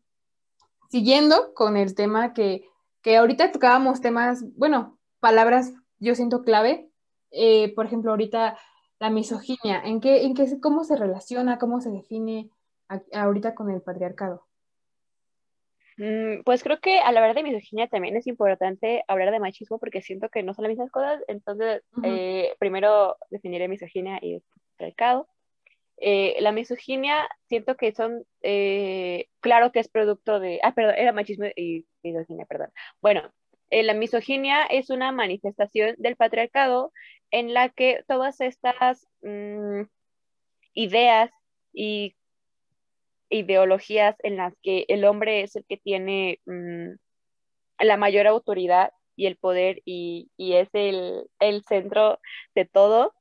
siguiendo 0.90 1.54
con 1.54 1.76
el 1.76 1.96
tema 1.96 2.34
que, 2.34 2.66
que 3.02 3.18
ahorita 3.18 3.52
tocábamos 3.52 4.00
temas, 4.00 4.46
bueno, 4.56 4.98
palabras 5.20 5.74
yo 6.00 6.16
siento 6.16 6.44
clave. 6.44 6.90
Eh, 7.32 7.74
por 7.76 7.88
ejemplo, 7.88 8.12
ahorita 8.12 8.58
la 9.00 9.10
misoginia, 9.10 9.82
¿en 9.84 10.00
qué, 10.00 10.24
en 10.24 10.34
qué, 10.34 10.60
cómo 10.62 10.86
se 10.86 10.96
relaciona, 10.96 11.58
cómo 11.58 11.82
se 11.82 11.92
define 11.92 12.50
ahorita 13.14 13.56
con 13.56 13.72
el 13.72 13.82
patriarcado? 13.82 14.46
Mm, 15.98 16.44
pues 16.44 16.62
creo 16.62 16.80
que 16.80 17.00
al 17.00 17.16
hablar 17.16 17.36
de 17.36 17.44
misoginia 17.44 17.88
también 17.88 18.18
es 18.18 18.28
importante 18.28 19.04
hablar 19.08 19.32
de 19.32 19.40
machismo 19.40 19.80
porque 19.80 20.02
siento 20.02 20.30
que 20.30 20.44
no 20.44 20.54
son 20.54 20.64
las 20.64 20.70
mismas 20.70 20.92
cosas. 20.92 21.22
Entonces, 21.28 21.84
eh, 22.04 22.54
primero 22.60 23.18
definiré 23.30 23.68
misoginia 23.68 24.20
y 24.22 24.42
patriarcado. 24.72 25.28
Eh, 25.98 26.36
la 26.42 26.52
misoginia 26.52 27.30
siento 27.48 27.78
que 27.78 27.94
son, 27.94 28.26
eh, 28.42 29.28
claro 29.40 29.72
que 29.72 29.80
es 29.80 29.88
producto 29.88 30.40
de, 30.42 30.60
ah, 30.64 30.74
perdón, 30.74 30.96
era 30.98 31.14
machismo 31.14 31.46
y 31.56 31.86
misoginia, 32.04 32.46
perdón. 32.46 32.70
Bueno, 33.02 33.32
la 33.72 33.94
misoginia 33.94 34.64
es 34.66 34.90
una 34.90 35.12
manifestación 35.12 35.96
del 35.98 36.16
patriarcado 36.18 36.92
en 37.32 37.54
la 37.54 37.70
que 37.70 38.04
todas 38.08 38.42
estas 38.42 39.08
mm, 39.22 39.84
ideas 40.74 41.32
y 41.74 42.15
ideologías 43.30 44.16
en 44.24 44.38
las 44.38 44.54
que 44.62 44.86
el 44.88 45.06
hombre 45.06 45.42
es 45.42 45.56
el 45.56 45.66
que 45.66 45.78
tiene 45.78 46.40
mm, 46.46 46.96
la 47.80 47.98
mayor 47.98 48.28
autoridad 48.28 48.92
y 49.16 49.28
el 49.28 49.38
poder 49.38 49.82
y, 49.86 50.30
es 50.38 50.70
el, 50.74 51.30
centro 51.68 52.20
de 52.54 52.66
todo, 52.66 53.14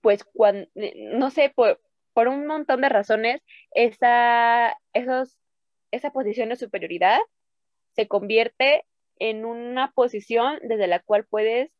pues 0.00 0.24
cuando, 0.24 0.68
no 0.74 1.30
sé, 1.30 1.52
por, 1.54 1.80
por 2.12 2.28
un 2.28 2.46
montón 2.46 2.80
de 2.80 2.88
razones, 2.88 3.42
esa, 3.72 4.76
esos, 4.92 5.38
esa 5.90 6.10
posición 6.12 6.48
de 6.48 6.56
superioridad 6.56 7.20
se 7.92 8.08
convierte 8.08 8.84
en 9.18 9.44
una 9.44 9.92
posición 9.92 10.58
desde 10.62 10.86
la 10.86 11.00
cual 11.00 11.26
puedes 11.26 11.70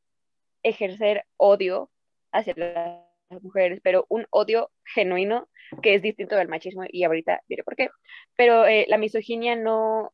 ejercer 0.62 1.25
odio 1.37 1.90
hacia 2.31 2.54
las 2.57 3.42
mujeres, 3.42 3.81
pero 3.83 4.07
un 4.09 4.26
odio 4.31 4.71
genuino 4.85 5.49
que 5.81 5.95
es 5.95 6.02
distinto 6.02 6.37
del 6.37 6.49
machismo 6.49 6.85
y 6.88 7.05
ahorita 7.05 7.43
diré 7.49 7.62
por 7.64 7.76
qué. 7.76 7.91
Pero 8.37 8.67
eh, 8.67 8.87
la 8.88 8.99
misoginia 8.99 9.57
no, 9.57 10.12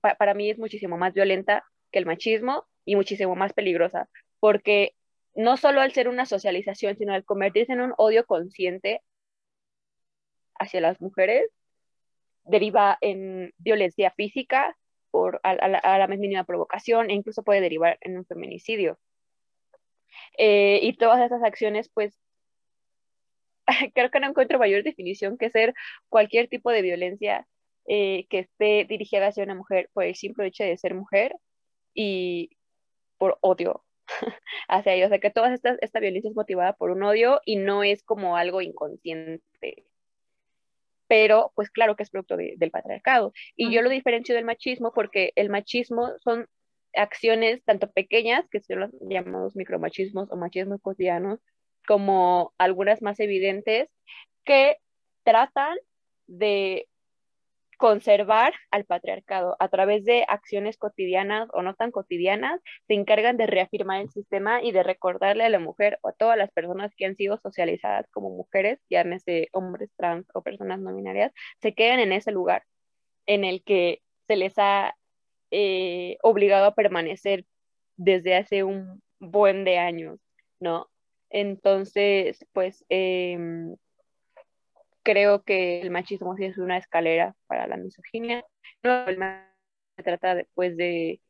para 0.00 0.34
mí 0.34 0.50
es 0.50 0.58
muchísimo 0.58 0.96
más 0.98 1.14
violenta 1.14 1.64
que 1.90 1.98
el 1.98 2.06
machismo 2.06 2.64
y 2.84 2.96
muchísimo 2.96 3.34
más 3.34 3.52
peligrosa, 3.52 4.08
porque 4.40 4.94
no 5.34 5.56
solo 5.56 5.80
al 5.80 5.92
ser 5.92 6.08
una 6.08 6.26
socialización, 6.26 6.96
sino 6.96 7.12
al 7.12 7.24
convertirse 7.24 7.72
en 7.72 7.80
un 7.80 7.94
odio 7.98 8.24
consciente 8.24 9.02
hacia 10.58 10.80
las 10.80 11.00
mujeres, 11.00 11.50
deriva 12.44 12.96
en 13.00 13.52
violencia 13.58 14.12
física 14.16 14.76
por 15.10 15.40
a, 15.42 15.68
la, 15.68 16.06
más 16.08 16.18
mínima 16.18 16.44
provocación 16.44 17.10
e 17.10 17.14
incluso 17.14 17.42
puede 17.42 17.60
derivar 17.60 17.98
en 18.00 18.18
un 18.18 18.24
feminicidio. 18.24 18.98
Eh, 20.38 20.80
y 20.82 20.96
todas 20.96 21.20
esas 21.20 21.42
acciones 21.42 21.90
pues 21.92 22.18
creo 23.94 24.10
que 24.10 24.20
no 24.20 24.28
encuentro 24.28 24.58
mayor 24.58 24.82
definición 24.82 25.38
que 25.38 25.50
ser 25.50 25.74
cualquier 26.08 26.48
tipo 26.48 26.70
de 26.70 26.82
violencia 26.82 27.46
eh, 27.86 28.26
que 28.30 28.40
esté 28.40 28.84
dirigida 28.88 29.28
hacia 29.28 29.44
una 29.44 29.54
mujer 29.54 29.90
por 29.92 30.04
el 30.04 30.14
simple 30.16 30.46
hecho 30.46 30.64
de 30.64 30.76
ser 30.78 30.94
mujer 30.94 31.36
y 31.94 32.50
por 33.18 33.38
odio 33.40 33.84
hacia 34.68 34.94
ella. 34.94 35.06
O 35.06 35.08
sea, 35.08 35.20
que 35.20 35.30
toda 35.30 35.54
esta, 35.54 35.76
esta 35.80 36.00
violencia 36.00 36.30
es 36.30 36.36
motivada 36.36 36.72
por 36.74 36.90
un 36.90 37.02
odio 37.02 37.40
y 37.44 37.56
no 37.56 37.82
es 37.82 38.02
como 38.02 38.36
algo 38.36 38.60
inconsciente. 38.60 39.86
Pero, 41.08 41.52
pues 41.54 41.70
claro 41.70 41.94
que 41.94 42.02
es 42.02 42.10
producto 42.10 42.36
del 42.36 42.70
patriarcado. 42.72 43.32
Y 43.54 43.72
yo 43.72 43.82
lo 43.82 43.90
diferencio 43.90 44.34
del 44.34 44.44
machismo 44.44 44.92
porque 44.92 45.32
el 45.36 45.50
machismo 45.50 46.10
son 46.18 46.48
acciones 46.94 47.62
tanto 47.64 47.90
pequeñas, 47.92 48.48
que 48.50 48.60
son 48.60 48.80
los 48.80 48.90
llamados 49.08 49.54
micromachismos 49.54 50.30
o 50.32 50.36
machismos 50.36 50.80
cotidianos, 50.82 51.40
como 51.86 52.52
algunas 52.58 53.02
más 53.02 53.20
evidentes, 53.20 53.88
que 54.44 54.76
tratan 55.24 55.76
de 56.26 56.88
conservar 57.76 58.54
al 58.70 58.84
patriarcado 58.84 59.56
a 59.58 59.68
través 59.68 60.04
de 60.04 60.24
acciones 60.28 60.78
cotidianas 60.78 61.48
o 61.52 61.62
no 61.62 61.74
tan 61.74 61.90
cotidianas, 61.90 62.60
se 62.86 62.94
encargan 62.94 63.36
de 63.36 63.46
reafirmar 63.46 64.00
el 64.00 64.10
sistema 64.10 64.62
y 64.62 64.72
de 64.72 64.82
recordarle 64.82 65.44
a 65.44 65.50
la 65.50 65.58
mujer 65.58 65.98
o 66.02 66.08
a 66.08 66.12
todas 66.12 66.38
las 66.38 66.50
personas 66.52 66.92
que 66.96 67.06
han 67.06 67.16
sido 67.16 67.38
socializadas 67.38 68.06
como 68.10 68.30
mujeres, 68.30 68.80
llámese 68.88 69.48
hombres 69.52 69.90
trans 69.96 70.26
o 70.34 70.42
personas 70.42 70.80
no 70.80 70.94
binarias, 70.94 71.32
se 71.60 71.74
quedan 71.74 72.00
en 72.00 72.12
ese 72.12 72.32
lugar 72.32 72.64
en 73.26 73.44
el 73.44 73.62
que 73.62 74.00
se 74.26 74.36
les 74.36 74.54
ha 74.58 74.94
eh, 75.50 76.16
obligado 76.22 76.66
a 76.66 76.74
permanecer 76.74 77.44
desde 77.96 78.36
hace 78.36 78.64
un 78.64 79.02
buen 79.20 79.64
de 79.64 79.78
años, 79.78 80.18
¿no? 80.60 80.88
Entonces, 81.36 82.46
pues 82.54 82.82
em, 82.88 83.76
creo 85.02 85.42
que 85.42 85.82
el 85.82 85.90
machismo 85.90 86.34
sí 86.34 86.46
es 86.46 86.56
una 86.56 86.78
escalera 86.78 87.36
para 87.46 87.66
la 87.66 87.76
misoginia. 87.76 88.42
No, 88.82 89.04
se 89.04 90.02
trata 90.02 90.34
después 90.34 90.78
de, 90.78 91.20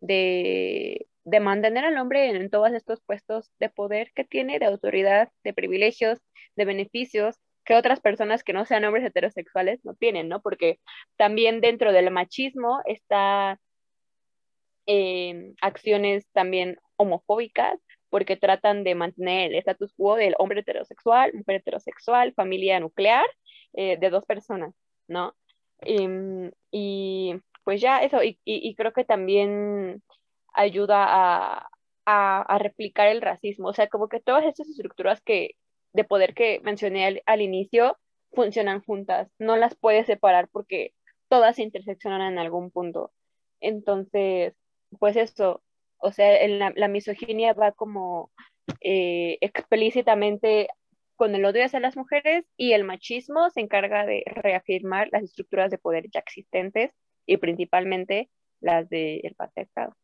de, 0.00 1.08
de, 1.24 1.40
mantener 1.40 1.84
al 1.84 1.98
hombre 1.98 2.30
en, 2.30 2.48
todos 2.48 2.72
estos 2.74 3.00
puestos 3.02 3.50
de 3.58 3.68
poder 3.68 4.12
que 4.14 4.24
tiene, 4.24 4.60
de 4.60 4.66
autoridad, 4.66 5.32
de 5.42 5.52
privilegios, 5.52 6.20
de 6.54 6.64
beneficios 6.64 7.36
que 7.64 7.74
otras 7.74 7.98
personas 7.98 8.44
que 8.44 8.52
no 8.52 8.66
sean 8.66 8.84
hombres 8.84 9.04
heterosexuales 9.04 9.84
no 9.84 9.94
tienen, 9.94 10.28
¿no? 10.28 10.40
Porque 10.42 10.78
también 11.16 11.60
dentro 11.60 11.92
del 11.92 12.12
machismo 12.12 12.82
está 12.84 13.58
em, 14.86 15.56
acciones 15.60 16.28
también 16.32 16.78
homofóbicas 16.96 17.80
porque 18.10 18.36
tratan 18.36 18.84
de 18.84 18.94
mantener 18.94 19.52
el 19.52 19.58
status 19.58 19.92
quo 19.94 20.16
del 20.16 20.34
hombre 20.38 20.60
heterosexual, 20.60 21.32
mujer 21.34 21.56
heterosexual, 21.56 22.34
familia 22.34 22.80
nuclear 22.80 23.26
eh, 23.74 23.96
de 23.98 24.10
dos 24.10 24.24
personas, 24.24 24.74
¿no? 25.08 25.34
Em, 25.80 26.50
y, 26.70 27.34
pues 27.64 27.80
ya 27.80 28.02
eso, 28.02 28.20
y, 28.22 28.74
creo 28.76 28.92
que 28.92 29.04
también 29.04 30.02
ayuda 30.54 31.06
a, 31.08 31.68
a, 32.06 32.58
replicar 32.58 33.08
el 33.08 33.20
racismo, 33.22 33.68
o 33.68 33.74
sea, 33.74 33.88
como 33.88 34.08
que 34.08 34.20
todas 34.20 34.44
estas 34.44 34.68
estructuras 34.68 35.20
que, 35.22 35.52
de 35.92 36.04
poder 36.04 36.34
que 36.34 36.60
mencioné 36.62 37.06
al, 37.06 37.22
al 37.26 37.42
inicio 37.42 37.98
funcionan 38.32 38.82
juntas, 38.82 39.30
no 39.38 39.56
las 39.56 39.74
puedes 39.76 40.06
separar 40.06 40.48
porque 40.50 40.94
todas 41.28 41.56
se 41.56 41.62
interseccionan 41.62 42.32
en 42.32 42.38
algún 42.38 42.70
punto. 42.70 43.12
Entonces, 43.60 44.54
pues 44.98 45.16
eso, 45.16 45.62
o 45.98 46.12
sea, 46.12 46.46
la, 46.48 46.72
la, 46.74 46.88
misoginia 46.88 47.52
va 47.52 47.72
como 47.72 48.30
eh, 48.80 49.38
explícitamente 49.40 50.68
con 51.16 51.34
el 51.34 51.44
odio 51.44 51.64
hacia 51.64 51.80
las 51.80 51.96
mujeres 51.96 52.44
y 52.56 52.72
el 52.72 52.84
machismo 52.84 53.50
se 53.50 53.60
encarga 53.60 54.04
de 54.04 54.22
reafirmar 54.26 55.08
las 55.12 55.22
estructuras 55.22 55.70
de 55.70 55.78
poder 55.78 56.10
ya 56.10 56.20
existentes 56.20 56.92
y 57.24 57.38
principalmente 57.38 58.30
las 58.60 58.88
del 58.88 59.34
patriarcado. 59.36 59.94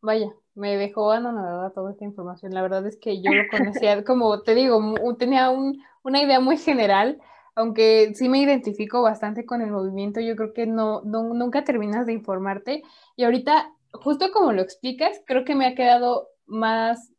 Vaya, 0.00 0.28
me 0.54 0.76
dejó 0.76 1.12
anonadada 1.12 1.72
toda 1.72 1.92
esta 1.92 2.04
información. 2.04 2.52
La 2.52 2.62
verdad 2.62 2.86
es 2.86 2.98
que 2.98 3.22
yo 3.22 3.32
lo 3.32 3.48
conocía, 3.50 4.04
como 4.04 4.42
te 4.42 4.54
digo, 4.54 4.78
tenía 5.18 5.50
un, 5.50 5.82
una 6.02 6.22
idea 6.22 6.40
muy 6.40 6.58
general, 6.58 7.20
aunque 7.54 8.12
sí 8.14 8.28
me 8.28 8.40
identifico 8.40 9.02
bastante 9.02 9.46
con 9.46 9.62
el 9.62 9.70
movimiento, 9.70 10.20
yo 10.20 10.36
creo 10.36 10.52
que 10.52 10.66
no, 10.66 11.02
nunca 11.02 11.64
terminas 11.64 12.06
de 12.06 12.12
informarte. 12.12 12.82
Y 13.16 13.24
ahorita, 13.24 13.72
justo 13.92 14.32
como 14.32 14.52
lo 14.52 14.62
explicas, 14.62 15.20
creo 15.26 15.44
que 15.44 15.54
me 15.54 15.66
ha 15.66 15.74
quedado 15.74 16.28
más 16.46 17.12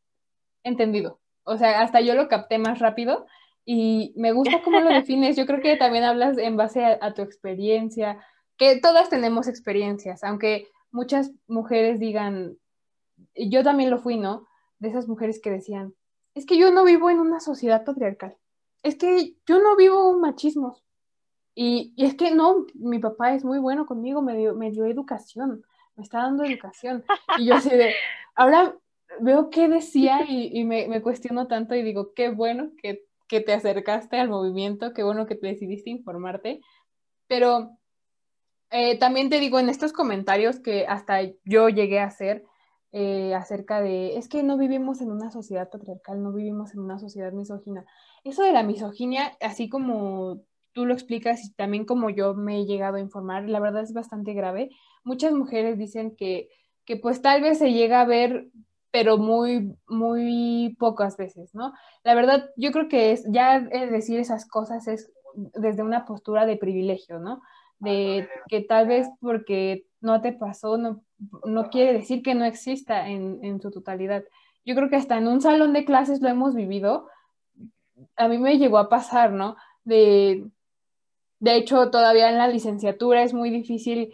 entendido. 0.63 1.19
O 1.43 1.57
sea, 1.57 1.81
hasta 1.81 2.01
yo 2.01 2.15
lo 2.15 2.27
capté 2.27 2.57
más 2.57 2.79
rápido 2.79 3.25
y 3.63 4.13
me 4.17 4.33
gusta 4.33 4.61
cómo 4.63 4.79
lo 4.81 4.89
defines. 4.93 5.37
Yo 5.37 5.45
creo 5.45 5.61
que 5.61 5.77
también 5.77 6.03
hablas 6.03 6.37
en 6.37 6.57
base 6.57 6.83
a, 6.83 7.13
tu 7.13 7.21
experiencia, 7.21 8.19
que 8.57 8.79
todas 8.79 9.09
tenemos 9.09 9.47
experiencias, 9.47 10.23
aunque 10.23 10.67
muchas 10.91 11.31
mujeres 11.47 11.99
digan, 11.99 12.57
yo 13.35 13.63
también 13.63 13.89
lo 13.89 13.99
fui, 13.99 14.17
¿no? 14.17 14.47
De 14.79 14.89
esas 14.89 15.07
mujeres 15.07 15.39
que 15.41 15.51
decían, 15.51 15.93
es 16.35 16.45
que 16.45 16.57
yo 16.57 16.71
no 16.71 16.83
vivo 16.83 17.09
en 17.09 17.19
una 17.19 17.39
sociedad 17.39 17.85
patriarcal, 17.85 18.37
es 18.85 18.95
que 18.95 19.33
yo 19.47 19.59
no 19.59 19.75
vivo 19.75 20.17
machismos. 20.19 20.83
Y, 21.55 21.93
y 21.95 22.05
es 22.05 22.13
que 22.13 22.31
no, 22.31 22.67
mi 22.75 22.99
papá 22.99 23.33
es 23.33 23.43
muy 23.43 23.57
bueno 23.57 23.87
conmigo, 23.87 24.21
me 24.21 24.37
dio, 24.37 24.53
me 24.53 24.69
dio 24.69 24.85
educación, 24.85 25.63
me 25.95 26.03
está 26.03 26.19
dando 26.19 26.43
educación. 26.43 27.03
Y 27.39 27.47
yo 27.47 27.55
así 27.55 27.69
de, 27.69 27.95
ahora 28.35 28.75
veo 29.21 29.49
qué 29.49 29.67
decía 29.67 30.23
y, 30.27 30.51
y 30.53 30.65
me, 30.65 30.87
me, 30.87 31.01
cuestiono 31.01 31.47
tanto 31.47 31.73
y 31.73 31.81
digo, 31.81 32.13
qué 32.13 32.29
bueno 32.29 32.71
que, 32.81 33.05
que, 33.27 33.41
te 33.41 33.53
acercaste 33.53 34.19
al 34.19 34.29
movimiento, 34.29 34.93
qué 34.93 35.03
bueno 35.03 35.25
que 35.25 35.35
te 35.35 35.47
decidiste 35.47 35.89
informarte. 35.89 36.61
Pero 37.27 37.79
eh, 38.69 38.99
también 38.99 39.29
te 39.29 39.39
digo 39.39 39.57
en 39.57 39.69
estos 39.69 39.93
comentarios 39.93 40.59
que 40.59 40.85
hasta 40.85 41.21
yo 41.43 41.69
llegué 41.69 42.01
a 42.01 42.05
hacer 42.05 42.43
eh, 42.97 43.35
acerca 43.35 43.81
de, 43.81 44.15
es 44.15 44.29
que 44.29 44.41
no 44.41 44.57
vivimos 44.57 45.01
en 45.01 45.11
una 45.11 45.29
sociedad 45.29 45.69
patriarcal, 45.69 46.23
no 46.23 46.31
vivimos 46.31 46.73
en 46.73 46.79
una 46.79 46.97
sociedad 46.97 47.33
misógina. 47.33 47.85
Eso 48.23 48.41
de 48.43 48.53
la 48.53 48.63
misoginia, 48.63 49.33
así 49.41 49.67
como 49.67 50.43
tú 50.71 50.85
lo 50.85 50.93
explicas 50.93 51.43
y 51.43 51.53
también 51.55 51.83
como 51.83 52.09
yo 52.09 52.35
me 52.35 52.61
he 52.61 52.65
llegado 52.65 52.95
a 52.95 53.01
informar, 53.01 53.49
la 53.49 53.59
verdad 53.59 53.83
es 53.83 53.91
bastante 53.91 54.33
grave. 54.33 54.69
Muchas 55.03 55.33
mujeres 55.33 55.77
dicen 55.77 56.15
que, 56.15 56.47
que 56.85 56.95
pues 56.95 57.21
tal 57.21 57.41
vez 57.41 57.57
se 57.57 57.73
llega 57.73 57.99
a 57.99 58.05
ver, 58.05 58.47
pero 58.91 59.17
muy, 59.17 59.75
muy 59.89 60.73
pocas 60.79 61.17
veces, 61.17 61.53
¿no? 61.53 61.73
La 62.05 62.15
verdad, 62.15 62.49
yo 62.55 62.71
creo 62.71 62.87
que 62.87 63.11
es, 63.11 63.25
ya 63.29 63.59
decir 63.59 64.21
esas 64.21 64.47
cosas 64.47 64.87
es 64.87 65.11
desde 65.35 65.83
una 65.83 66.05
postura 66.05 66.45
de 66.45 66.55
privilegio, 66.55 67.19
¿no? 67.19 67.41
De 67.77 68.29
que 68.47 68.61
tal 68.61 68.87
vez 68.87 69.09
porque 69.19 69.85
no 69.99 70.21
te 70.21 70.31
pasó, 70.31 70.77
no, 70.77 71.03
no 71.45 71.69
quiere 71.69 71.93
decir 71.93 72.21
que 72.21 72.35
no 72.35 72.45
exista 72.45 73.07
en, 73.07 73.39
en 73.43 73.61
su 73.61 73.71
totalidad. 73.71 74.23
Yo 74.65 74.75
creo 74.75 74.89
que 74.89 74.95
hasta 74.95 75.17
en 75.17 75.27
un 75.27 75.41
salón 75.41 75.73
de 75.73 75.85
clases 75.85 76.21
lo 76.21 76.29
hemos 76.29 76.55
vivido. 76.55 77.07
A 78.15 78.27
mí 78.27 78.37
me 78.37 78.57
llegó 78.57 78.77
a 78.77 78.89
pasar, 78.89 79.31
¿no? 79.31 79.55
De, 79.83 80.49
de 81.39 81.55
hecho, 81.55 81.91
todavía 81.91 82.29
en 82.29 82.37
la 82.37 82.47
licenciatura 82.47 83.23
es 83.23 83.33
muy 83.33 83.49
difícil 83.49 84.13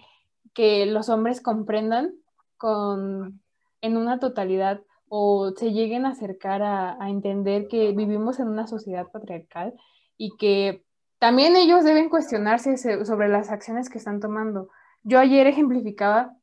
que 0.53 0.86
los 0.86 1.10
hombres 1.10 1.41
comprendan 1.41 2.13
con, 2.58 3.41
en 3.81 3.98
una 3.98 4.20
totalidad 4.20 4.81
o 5.08 5.51
se 5.55 5.72
lleguen 5.72 6.05
a 6.05 6.10
acercar 6.12 6.62
a, 6.62 7.01
a, 7.01 7.10
entender 7.10 7.67
que 7.67 7.91
vivimos 7.91 8.39
en 8.39 8.48
una 8.48 8.67
sociedad 8.67 9.08
patriarcal 9.12 9.74
y 10.17 10.36
que 10.38 10.84
también 11.20 11.55
ellos 11.55 11.84
deben 11.84 12.10
cuestionarse 12.10 12.77
sobre 12.77 13.29
las 13.29 13.50
acciones 13.50 13.89
que 13.89 13.98
están 13.98 14.20
tomando. 14.20 14.70
Yo 15.03 15.20
ayer 15.20 15.48
ejemplificaba 15.48 16.36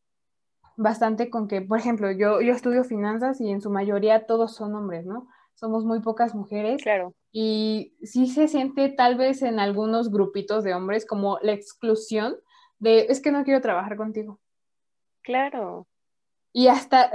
bastante 0.79 1.29
con 1.29 1.49
que, 1.49 1.61
por 1.61 1.79
ejemplo, 1.79 2.11
yo, 2.13 2.41
yo 2.41 2.53
estudio 2.53 2.85
finanzas 2.85 3.41
y 3.41 3.51
en 3.51 3.61
su 3.61 3.69
mayoría 3.69 4.27
todos 4.27 4.55
son 4.55 4.75
hombres, 4.77 5.05
¿no? 5.05 5.29
Somos 5.55 5.85
muy 5.85 6.01
pocas 6.01 6.35
mujeres. 6.35 6.81
Claro. 6.81 7.15
Y 7.33 7.97
sí 8.03 8.29
se 8.29 8.47
siente 8.47 8.89
tal 8.89 9.17
vez 9.17 9.43
en 9.43 9.59
algunos 9.59 10.11
grupitos 10.11 10.63
de 10.63 10.75
hombres 10.75 11.05
como 11.05 11.39
la 11.43 11.53
exclusión 11.53 12.37
de, 12.79 13.07
es 13.09 13.21
que 13.21 13.33
no 13.33 13.43
quiero 13.45 13.61
trabajar 13.61 13.97
contigo. 13.97 14.39
Claro. 15.23 15.89
Y 16.53 16.69
hasta 16.69 17.11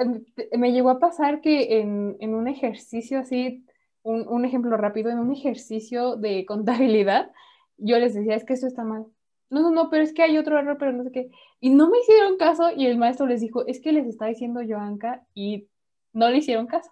me 0.58 0.74
llegó 0.74 0.90
a 0.90 1.00
pasar 1.00 1.40
que 1.40 1.80
en, 1.80 2.18
en 2.20 2.36
un 2.36 2.50
ejercicio 2.50 3.20
así, 3.20 3.66
un, 4.04 4.28
un, 4.28 4.44
ejemplo 4.44 4.76
rápido, 4.76 5.10
en 5.10 5.20
un 5.20 5.32
ejercicio 5.32 6.18
de 6.18 6.46
contabilidad, 6.46 7.32
yo 7.78 7.98
les 7.98 8.14
decía, 8.14 8.36
es 8.36 8.44
que 8.44 8.54
eso 8.54 8.68
está 8.68 8.84
mal. 8.84 9.06
No, 9.54 9.62
no, 9.62 9.70
no, 9.70 9.92
pero 9.92 10.04
es 10.04 10.14
que 10.14 10.24
hay 10.24 10.40
otro 10.40 10.58
error, 10.58 10.78
pero 10.80 10.92
no 10.94 11.04
sé 11.04 11.12
qué. 11.12 11.30
Y 11.60 11.70
no 11.70 11.88
me 11.88 12.00
hicieron 12.00 12.38
caso 12.38 12.72
y 12.76 12.88
el 12.88 12.98
maestro 12.98 13.28
les 13.28 13.40
dijo, 13.40 13.64
es 13.68 13.80
que 13.80 13.92
les 13.92 14.08
está 14.08 14.26
diciendo 14.26 14.62
Joanca 14.68 15.24
y 15.36 15.68
no 16.12 16.28
le 16.30 16.38
hicieron 16.38 16.66
caso. 16.66 16.90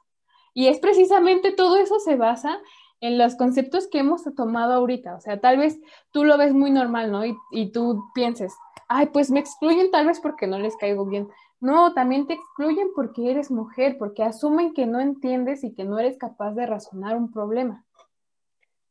Y 0.53 0.68
es 0.68 0.80
precisamente 0.80 1.53
todo 1.53 1.77
eso 1.77 2.00
se 2.00 2.15
basa 2.18 2.60
en 3.00 3.18
los 3.18 3.36
conceptos 3.36 3.88
que 3.88 3.98
hemos 3.98 4.24
tomado 4.36 4.74
ahorita. 4.74 5.15
O 5.15 5.22
sea, 5.22 5.39
tal 5.41 5.58
vez 5.58 5.80
tú 6.12 6.24
lo 6.24 6.38
ves 6.38 6.53
muy 6.53 6.70
normal, 6.70 7.12
¿no? 7.12 7.25
Y, 7.25 7.36
y 7.50 7.72
tú 7.72 8.04
pienses, 8.13 8.54
ay, 8.88 9.08
pues 9.08 9.32
me 9.32 9.39
excluyen 9.39 9.89
tal 9.89 10.06
vez 10.06 10.19
porque 10.19 10.45
no 10.45 10.60
les 10.60 10.78
caigo 10.78 11.08
bien. 11.08 11.30
No, 11.62 11.95
también 11.95 12.28
te 12.28 12.34
excluyen 12.34 12.89
porque 12.95 13.32
eres 13.32 13.50
mujer, 13.50 13.97
porque 13.97 14.21
asumen 14.21 14.76
que 14.76 14.86
no 14.86 15.00
entiendes 15.00 15.63
y 15.63 15.74
que 15.74 15.84
no 15.84 15.97
eres 15.97 16.19
capaz 16.19 16.54
de 16.54 16.67
razonar 16.67 17.17
un 17.17 17.32
problema. 17.32 17.84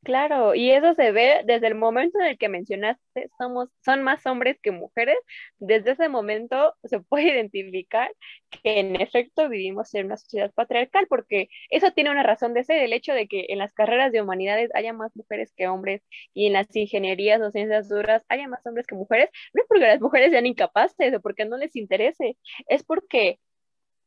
Claro, 0.03 0.55
y 0.55 0.71
eso 0.71 0.95
se 0.95 1.13
ve 1.13 1.43
desde 1.45 1.67
el 1.67 1.75
momento 1.75 2.19
en 2.21 2.27
el 2.27 2.39
que 2.39 2.49
mencionaste, 2.49 3.29
somos, 3.37 3.69
son 3.85 4.03
más 4.03 4.25
hombres 4.27 4.59
que 4.63 4.71
mujeres, 4.71 5.17
desde 5.59 5.91
ese 5.93 6.09
momento 6.09 6.75
se 6.85 7.01
puede 7.01 7.25
identificar 7.35 8.11
que 8.51 8.81
en 8.81 8.97
efecto 9.01 9.49
vivimos 9.51 9.93
en 9.95 10.07
una 10.07 10.17
sociedad 10.17 10.51
patriarcal, 10.55 11.07
porque 11.07 11.49
eso 11.69 11.93
tiene 11.93 12.11
una 12.11 12.23
razón 12.23 12.55
de 12.55 12.65
ser, 12.65 12.83
el 12.83 12.95
hecho 12.95 13.13
de 13.13 13.29
que 13.29 13.47
en 13.51 13.59
las 13.59 13.75
carreras 13.75 14.11
de 14.11 14.23
humanidades 14.23 14.71
haya 14.75 14.95
más 14.95 15.15
mujeres 15.15 15.53
que 15.55 15.69
hombres 15.69 16.03
y 16.33 16.47
en 16.47 16.55
las 16.55 16.75
ingenierías 16.75 17.41
o 17.43 17.51
ciencias 17.51 17.89
duras 17.91 18.23
haya 18.29 18.49
más 18.49 18.65
hombres 18.67 18.87
que 18.87 18.95
mujeres, 18.95 19.29
no 19.53 19.61
es 19.63 19.69
porque 19.69 19.87
las 19.87 20.01
mujeres 20.01 20.31
sean 20.31 20.47
incapaces 20.47 21.15
o 21.15 21.21
porque 21.21 21.45
no 21.45 21.59
les 21.59 21.77
interese, 21.77 22.39
es 22.69 22.85
porque 22.85 23.39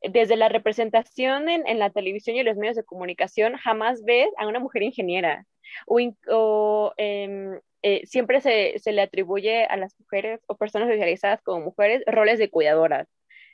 desde 0.10 0.36
la 0.36 0.50
representación 0.50 1.50
en, 1.50 1.68
en, 1.68 1.80
la 1.80 1.90
televisión 1.90 2.36
y 2.36 2.40
en 2.40 2.46
los 2.46 2.58
medios 2.58 2.76
de 2.76 2.84
comunicación 2.84 3.56
jamás 3.58 4.04
ves 4.04 4.30
a 4.38 4.48
una 4.48 4.60
mujer 4.60 4.84
ingeniera 4.84 5.46
o, 5.88 6.00
o 6.30 6.94
eh, 6.98 7.60
eh, 7.82 8.06
siempre 8.06 8.42
se, 8.42 8.80
se, 8.80 8.92
le 8.92 9.02
atribuye 9.02 9.66
a 9.66 9.78
las 9.78 10.00
mujeres 10.00 10.42
o 10.48 10.58
personas 10.58 10.90
socializadas 10.90 11.42
como 11.42 11.66
mujeres 11.66 12.04
roles 12.08 12.40
de 12.40 12.50
cuidadoras, 12.50 13.08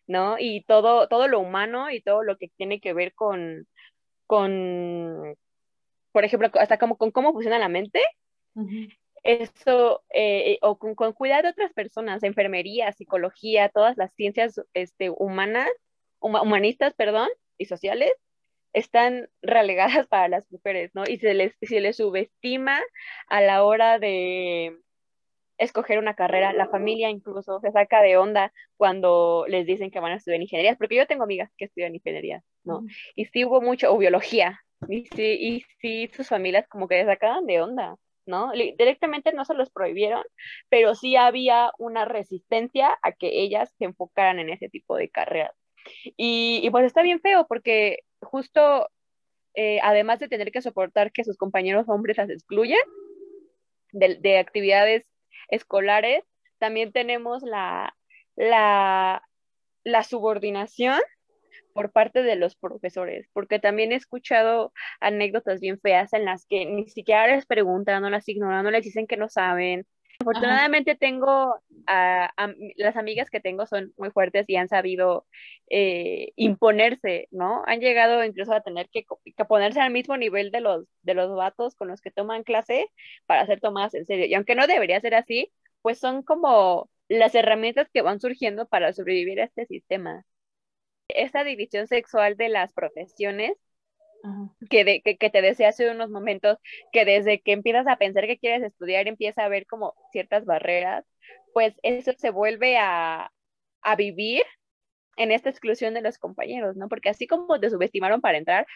¿no? 0.07 0.38
Y 0.39 0.63
todo, 0.65 1.07
todo 1.07 1.27
lo 1.27 1.39
humano 1.39 1.89
y 1.89 2.01
todo 2.01 2.23
lo 2.23 2.38
que 2.38 2.49
tiene 2.49 2.79
que 2.79 2.93
ver 2.93 3.13
con, 3.13 3.67
con 4.27 5.35
por 6.12 6.25
ejemplo, 6.25 6.49
hasta 6.55 6.77
como 6.77 6.97
con 6.97 7.12
cómo 7.12 7.33
funciona 7.33 7.59
la 7.59 7.69
mente. 7.69 8.01
Uh 8.55 8.63
-huh 8.63 8.97
eso, 9.23 10.03
eh, 10.13 10.59
o 10.62 10.77
con, 10.77 10.95
con, 10.95 11.13
cuidar 11.13 11.43
de 11.43 11.49
otras 11.49 11.73
personas, 11.73 12.23
enfermería, 12.23 12.91
psicología, 12.93 13.69
todas 13.69 13.97
las 13.97 14.13
ciencias 14.13 14.62
este, 14.73 15.09
humanas, 15.09 15.69
humanistas, 16.19 16.93
perdón, 16.93 17.29
y 17.58 17.65
sociales, 17.65 18.12
están 18.73 19.29
relegadas 19.41 20.08
para 20.08 20.27
las 20.27 20.49
mujeres, 20.51 20.91
¿no? 20.93 21.03
Y 21.08 21.17
se 21.17 21.34
les, 21.34 21.55
se 21.62 21.79
les 21.79 21.97
subestima 21.97 22.79
a 23.27 23.41
la 23.41 23.63
hora 23.63 23.99
de 23.99 24.77
escoger 25.58 25.99
una 25.99 26.15
carrera, 26.15 26.53
la 26.53 26.69
familia 26.69 27.10
incluso 27.10 27.60
se 27.60 27.71
saca 27.71 28.01
de 28.01 28.17
onda 28.17 28.53
cuando 28.77 29.45
les 29.47 29.65
dicen 29.65 29.91
que 29.91 29.99
van 29.99 30.13
a 30.13 30.15
estudiar 30.15 30.41
ingeniería, 30.41 30.75
porque 30.77 30.95
yo 30.95 31.05
tengo 31.05 31.23
amigas 31.23 31.51
que 31.58 31.65
estudian 31.65 31.95
ingeniería, 31.95 32.41
¿no? 32.63 32.84
Y 33.15 33.25
sí 33.25 33.43
hubo 33.43 33.62
mucho, 33.62 33.93
o 33.93 33.97
biología, 33.97 34.62
y 34.88 35.05
sí, 35.08 35.38
y 35.39 35.65
sí 35.82 36.10
sus 36.15 36.29
familias 36.29 36.65
como 36.69 36.88
que 36.88 37.01
se 37.01 37.05
sacaban 37.05 37.45
de 37.45 37.62
onda, 37.62 37.97
¿no? 38.25 38.53
Directamente 38.53 39.34
no 39.34 39.43
se 39.43 39.53
los 39.53 39.69
prohibieron, 39.69 40.23
pero 40.69 40.95
sí 40.95 41.17
había 41.17 41.71
una 41.77 42.05
resistencia 42.05 42.97
a 43.01 43.12
que 43.12 43.41
ellas 43.41 43.73
se 43.77 43.86
enfocaran 43.86 44.39
en 44.39 44.49
ese 44.49 44.69
tipo 44.69 44.95
de 44.95 45.10
carreras. 45.10 45.59
Y, 46.18 46.68
pues 46.72 46.86
está 46.86 47.02
bien 47.02 47.20
feo 47.22 47.46
porque 47.48 48.00
justo, 48.22 48.89
eh, 49.56 49.80
además 49.84 50.20
de 50.20 50.28
tener 50.28 50.52
que 50.52 50.62
soportar 50.62 51.12
que 51.12 51.24
sus 51.24 51.38
compañeros 51.38 51.88
hombres 51.88 52.18
las 52.18 52.30
excluyen 52.30 52.80
de, 53.92 54.15
de 54.15 54.38
actividades 54.38 55.08
escolares, 55.50 56.24
también 56.60 56.92
tenemos 56.92 57.44
la, 57.44 57.96
la, 58.36 59.24
la 59.84 60.04
subordinación 60.04 61.00
por 61.74 61.92
parte 61.92 62.24
de 62.24 62.36
los 62.36 62.56
profesores, 62.56 63.30
porque 63.34 63.60
también 63.60 63.92
he 63.92 63.96
escuchado 63.96 64.74
anécdotas 65.00 65.60
bien 65.60 65.80
feas 65.80 66.13
en 66.13 66.26
las 66.26 66.46
que 66.46 66.65
ni 66.65 66.89
siquiera 66.89 67.28
les 67.28 67.46
preguntan, 67.46 68.02
no 68.02 68.10
las 68.10 68.28
ignoran, 68.28 68.63
no 68.63 68.72
les 68.72 68.84
dicen 68.84 69.08
que 69.08 69.18
no 69.18 69.30
saben. 69.30 69.86
Afortunadamente 70.19 70.95
tengo, 70.95 71.55
a, 71.88 72.32
a, 72.36 72.53
las 72.75 72.97
amigas 72.97 73.29
que 73.29 73.39
tengo 73.39 73.65
son 73.65 73.93
muy 73.97 74.12
fuertes 74.12 74.45
y 74.49 74.58
han 74.58 74.67
sabido 74.67 75.25
eh, 75.69 76.34
imponerse, 76.36 77.27
¿no? 77.32 77.63
Han 77.65 77.79
llegado 77.79 78.23
incluso 78.23 78.53
a 78.53 78.62
tener 78.62 78.89
que, 78.89 79.05
que, 79.23 79.45
ponerse 79.45 79.79
al 79.79 79.91
mismo 79.91 80.17
nivel 80.17 80.51
de 80.51 80.62
los, 80.62 80.86
de 81.03 81.13
los 81.13 81.34
vatos 81.36 81.75
con 81.75 81.88
los 81.88 82.01
que 82.01 82.12
toman 82.12 82.43
clase 82.43 82.88
para 83.25 83.45
ser 83.45 83.62
tomadas 83.62 83.93
en 83.93 84.05
serio. 84.05 84.25
Y 84.25 84.34
aunque 84.34 84.55
no 84.55 84.67
debería 84.67 84.99
ser 84.99 85.15
así, 85.15 85.51
pues 85.82 85.99
son 85.99 86.23
como 86.23 86.89
las 87.08 87.34
herramientas 87.36 87.89
que 87.91 88.01
van 88.01 88.19
surgiendo 88.19 88.67
para 88.67 88.93
sobrevivir 88.93 89.41
a 89.41 89.45
este 89.45 89.65
sistema 89.65 90.25
esta 91.10 91.43
división 91.43 91.88
sexual 91.88 92.38
de 92.38 92.49
las 92.49 92.73
profesiones 92.73 93.53
que, 94.69 94.84
de, 94.84 95.01
que, 95.01 95.17
que, 95.17 95.29
te 95.29 95.41
decía 95.41 95.69
hace 95.69 95.89
unos 95.89 96.10
momentos, 96.10 96.58
que 96.91 97.05
desde 97.05 97.41
que 97.41 97.53
empiezas 97.53 97.88
a 97.88 97.97
pensar 97.97 98.27
que 98.27 98.38
quieres 98.38 98.63
estudiar 98.63 99.08
empieza 99.08 99.41
a 99.43 99.45
haber 99.45 99.65
como 99.65 99.93
ciertas 100.12 100.45
barreras, 100.45 101.05
pues 101.53 101.75
eso 101.84 102.12
se 102.17 102.29
vuelve 102.29 102.77
a, 102.77 103.32
a 103.82 103.95
vivir 103.95 104.43
en 105.17 105.32
esta 105.32 105.49
exclusión 105.49 105.93
de 105.93 106.01
los 106.01 106.17
compañeros, 106.17 106.77
¿no? 106.77 106.88
Porque 106.89 107.10
así 107.10 107.27
como 107.27 107.60
te 107.60 107.69
subestimaron 107.69 108.21
para 108.21 108.38
entrar, 108.38 108.67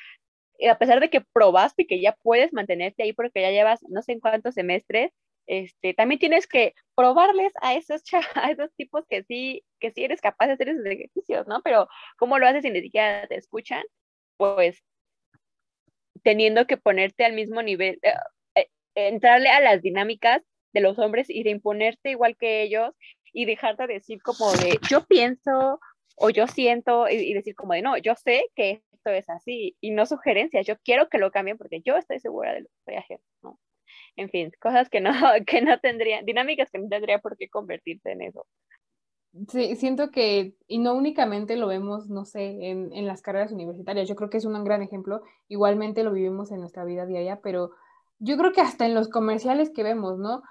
a 0.69 0.77
pesar 0.77 0.99
de 0.99 1.10
que 1.10 1.21
probaste 1.21 1.88
que 1.88 2.01
ya 2.01 2.13
puedes 2.21 2.53
mantenerte 2.53 3.03
ahí 3.03 3.13
porque 3.13 3.41
ya 3.41 3.51
llevas 3.51 3.82
no 3.89 4.01
sé 4.01 4.13
en 4.13 4.19
cuántos 4.19 4.56
semestres, 4.56 5.12
este, 5.47 5.93
también 5.93 6.19
tienes 6.19 6.47
que 6.47 6.73
probarles 6.95 7.51
a 7.62 7.75
esos, 7.75 8.01
a 8.36 8.51
esos 8.51 8.73
tipos 8.75 9.06
que 9.10 9.23
sí, 9.23 9.63
que 9.79 9.91
sí 9.91 10.03
eres 10.03 10.21
capaz 10.21 10.47
de 10.47 10.53
hacer 10.53 10.69
esos 10.69 10.86
ejercicios, 10.86 11.47
¿no? 11.47 11.62
Pero 11.63 11.88
¿cómo 12.17 12.39
lo 12.39 12.47
haces 12.47 12.63
si 12.63 12.71
ni 12.71 12.82
siquiera 12.82 13.27
te 13.27 13.36
escuchan? 13.36 13.84
Pues 14.38 14.84
teniendo 16.23 16.65
que 16.65 16.77
ponerte 16.77 17.25
al 17.25 17.33
mismo 17.33 17.62
nivel, 17.62 17.99
eh, 18.01 18.13
eh, 18.55 18.67
entrarle 18.95 19.49
a 19.49 19.59
las 19.59 19.81
dinámicas 19.81 20.41
de 20.73 20.81
los 20.81 20.97
hombres 20.99 21.29
y 21.29 21.43
de 21.43 21.51
imponerte 21.51 22.12
igual 22.12 22.36
que 22.38 22.63
ellos 22.63 22.95
y 23.31 23.45
dejarte 23.45 23.88
decir 23.88 24.21
como 24.21 24.51
de 24.53 24.79
yo 24.89 25.05
pienso 25.05 25.79
o 26.15 26.29
yo 26.29 26.47
siento 26.47 27.07
y, 27.09 27.33
decir 27.33 27.55
como 27.55 27.73
de 27.73 27.81
no, 27.81 27.97
yo 27.97 28.15
sé 28.15 28.45
que 28.55 28.81
esto 28.91 29.09
es 29.09 29.29
así 29.29 29.75
y 29.81 29.91
no 29.91 30.05
sugerencias, 30.05 30.65
yo 30.65 30.77
quiero 30.83 31.09
que 31.09 31.17
lo 31.17 31.31
cambien 31.31 31.57
porque 31.57 31.81
yo 31.81 31.97
estoy 31.97 32.19
segura 32.19 32.53
de 32.53 32.62
lo 32.62 32.67
que 32.67 32.75
estoy 32.79 32.95
haciendo. 32.95 33.59
En 34.15 34.29
fin, 34.29 34.51
cosas 34.59 34.89
que 34.89 35.01
no, 35.01 35.12
que 35.47 35.62
no 35.62 35.79
tendrían, 35.79 36.25
dinámicas 36.25 36.69
que 36.71 36.79
no 36.79 36.88
tendría 36.88 37.19
por 37.19 37.38
qué 37.38 37.49
convertirte 37.49 38.12
en 38.12 38.21
eso. 38.21 38.45
Siento 39.48 40.12
que, 40.12 40.56
y 40.67 40.78
no 40.78 40.93
únicamente 40.93 41.56
lo 41.56 41.67
vemos, 41.67 42.08
no 42.08 42.24
sé, 42.24 42.69
en, 42.69 42.93
en, 42.93 43.08
las 43.08 43.24
carreras 43.24 43.52
universitarias, 43.52 44.08
yo 44.08 44.15
creo 44.15 44.30
que 44.30 44.38
es 44.38 44.46
un 44.46 44.63
gran 44.63 44.84
ejemplo, 44.84 45.24
igualmente 45.48 46.04
lo 46.04 46.12
vivimos 46.12 46.52
en 46.52 46.60
nuestra 46.60 46.86
vida 46.86 47.08
diaria, 47.08 47.41
pero 47.41 47.72
yo 48.19 48.38
creo 48.38 48.54
que 48.54 48.62
hasta 48.62 48.86
en 48.86 48.93
los 48.93 49.10
comerciales 49.10 49.72
que 49.72 49.82
vemos, 49.82 50.19
¿no? 50.19 50.43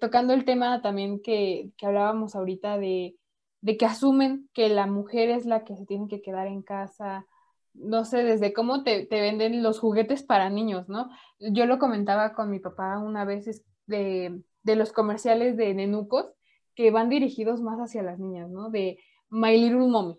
tocando 0.00 0.32
el 0.32 0.44
tema 0.44 0.80
también 0.82 1.20
que, 1.20 1.72
que 1.76 1.86
hablábamos 1.86 2.34
ahorita 2.34 2.78
de, 2.78 3.16
de, 3.60 3.76
que 3.76 3.86
asumen 3.86 4.48
que 4.54 4.68
la 4.68 4.86
mujer 4.86 5.30
es 5.30 5.46
la 5.46 5.64
que 5.64 5.76
se 5.76 5.84
tiene 5.84 6.08
que 6.08 6.22
quedar 6.22 6.46
en 6.46 6.62
casa, 6.62 7.26
no 7.74 8.04
sé, 8.04 8.22
desde 8.22 8.52
cómo 8.52 8.84
te, 8.84 9.04
te 9.06 9.20
venden 9.20 9.62
los 9.62 9.80
juguetes 9.80 10.22
para 10.22 10.48
niños, 10.48 10.88
¿no? 10.88 11.10
Yo 11.38 11.66
lo 11.66 11.78
comentaba 11.78 12.34
con 12.34 12.50
mi 12.50 12.60
papá 12.60 12.98
una 12.98 13.24
vez 13.24 13.62
de, 13.86 14.42
de 14.62 14.76
los 14.76 14.92
comerciales 14.92 15.56
de 15.56 15.74
Nenucos 15.74 16.37
que 16.78 16.92
van 16.92 17.08
dirigidos 17.08 17.60
más 17.60 17.80
hacia 17.80 18.04
las 18.04 18.20
niñas, 18.20 18.48
¿no? 18.48 18.70
De 18.70 19.00
My 19.30 19.58
Little 19.58 19.88
Mommy. 19.88 20.16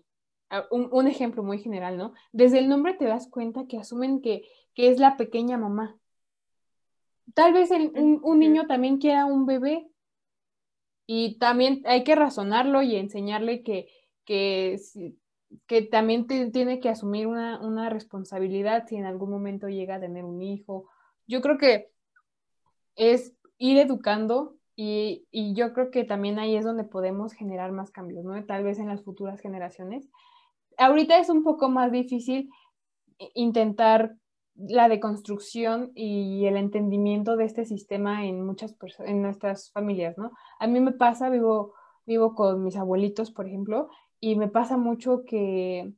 Un, 0.70 0.90
un, 0.92 1.06
ejemplo 1.06 1.42
muy 1.42 1.58
general, 1.58 1.96
¿no? 1.96 2.12
Desde 2.32 2.58
el 2.58 2.68
nombre 2.68 2.92
te 2.92 3.06
das 3.06 3.28
cuenta 3.30 3.66
que 3.66 3.78
asumen 3.78 4.20
que, 4.20 4.42
que 4.74 4.90
es 4.90 4.98
la 4.98 5.16
pequeña 5.16 5.56
mamá, 5.56 5.98
Tal 7.32 7.54
vez 7.54 7.70
un, 7.70 8.38
niño 8.38 8.66
también 8.66 8.98
quiera 8.98 9.24
un 9.24 9.46
bebé 9.46 9.88
y 11.06 11.38
también 11.38 11.80
hay 11.86 12.04
que 12.04 12.14
razonarlo 12.14 12.82
y 12.82 12.96
enseñarle 12.96 13.62
que, 13.62 13.88
que, 14.26 14.78
que 15.66 15.82
también 15.82 16.26
tiene 16.26 16.80
que 16.80 16.88
asumir 16.90 17.26
una, 17.26 17.60
una, 17.60 17.88
responsabilidad 17.88 18.86
si 18.86 18.96
en 18.96 19.06
algún 19.06 19.30
momento 19.30 19.68
llega 19.68 19.94
a 19.94 20.00
tener 20.00 20.24
un 20.24 20.42
hijo. 20.42 20.90
Yo 21.26 21.40
creo 21.40 21.56
que 21.56 21.90
es 22.96 23.32
ir 23.58 23.78
educando 23.78 24.59
y, 24.82 25.54
yo 25.54 25.74
creo 25.74 25.90
que 25.90 26.04
también 26.04 26.38
ahí 26.38 26.56
es 26.56 26.64
donde 26.64 26.84
podemos 26.84 27.34
generar 27.34 27.70
más 27.70 27.90
cambios, 27.90 28.24
¿no? 28.24 28.42
Tal 28.46 28.64
vez 28.64 28.78
en 28.78 28.88
las 28.88 29.02
futuras 29.02 29.38
generaciones. 29.38 30.08
Ahorita 30.78 31.18
es 31.18 31.28
un 31.28 31.42
poco 31.42 31.68
más 31.68 31.92
difícil 31.92 32.50
intentar 33.34 34.16
la 34.54 34.88
deconstrucción 34.88 35.92
y 35.94 36.46
el 36.46 36.56
entendimiento 36.56 37.36
de 37.36 37.44
este 37.44 37.66
sistema 37.66 38.24
en 38.24 38.44
muchas 38.46 38.72
personas, 38.72 39.10
en 39.12 39.20
nuestras 39.20 39.70
familias, 39.72 40.16
¿no? 40.16 40.32
A 40.58 40.66
mí 40.66 40.80
me 40.80 40.92
pasa, 40.92 41.28
vivo, 41.28 41.74
vivo 42.06 42.34
con 42.34 42.64
mis 42.64 42.76
abuelitos, 42.76 43.30
por 43.30 43.46
ejemplo, 43.46 43.90
y 44.18 44.36
me 44.36 44.48
pasa 44.48 44.78
mucho 44.78 45.24
que, 45.26 45.92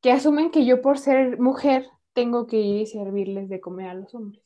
que 0.00 0.10
asumen 0.10 0.50
que 0.50 0.64
yo 0.64 0.82
por 0.82 0.98
ser 0.98 1.38
mujer 1.38 1.86
tengo 2.14 2.48
que 2.48 2.58
ir 2.58 2.80
y 2.82 2.86
servirles 2.86 3.48
de 3.48 3.60
comer 3.60 3.88
a 3.90 3.94
los 3.94 4.12
hombres. 4.14 4.43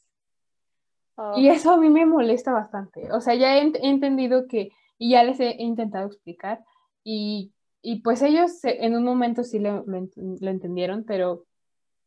Y 1.36 1.48
eso 1.48 1.72
a 1.72 1.76
mí 1.76 1.90
me 1.90 2.06
molesta 2.06 2.52
bastante. 2.52 3.10
O 3.12 3.20
sea, 3.20 3.34
ya 3.34 3.56
he, 3.56 3.72
entendido 3.82 4.46
que, 4.46 4.70
y 4.98 5.10
ya 5.10 5.24
les 5.24 5.40
he, 5.40 5.56
intentado 5.58 6.06
explicar, 6.06 6.64
y, 7.02 7.52
y, 7.82 8.02
pues 8.02 8.22
ellos 8.22 8.52
en 8.62 8.96
un 8.96 9.04
momento 9.04 9.42
sí 9.44 9.58
lo, 9.58 9.84
lo 9.86 10.50
entendieron, 10.50 11.04
pero 11.04 11.44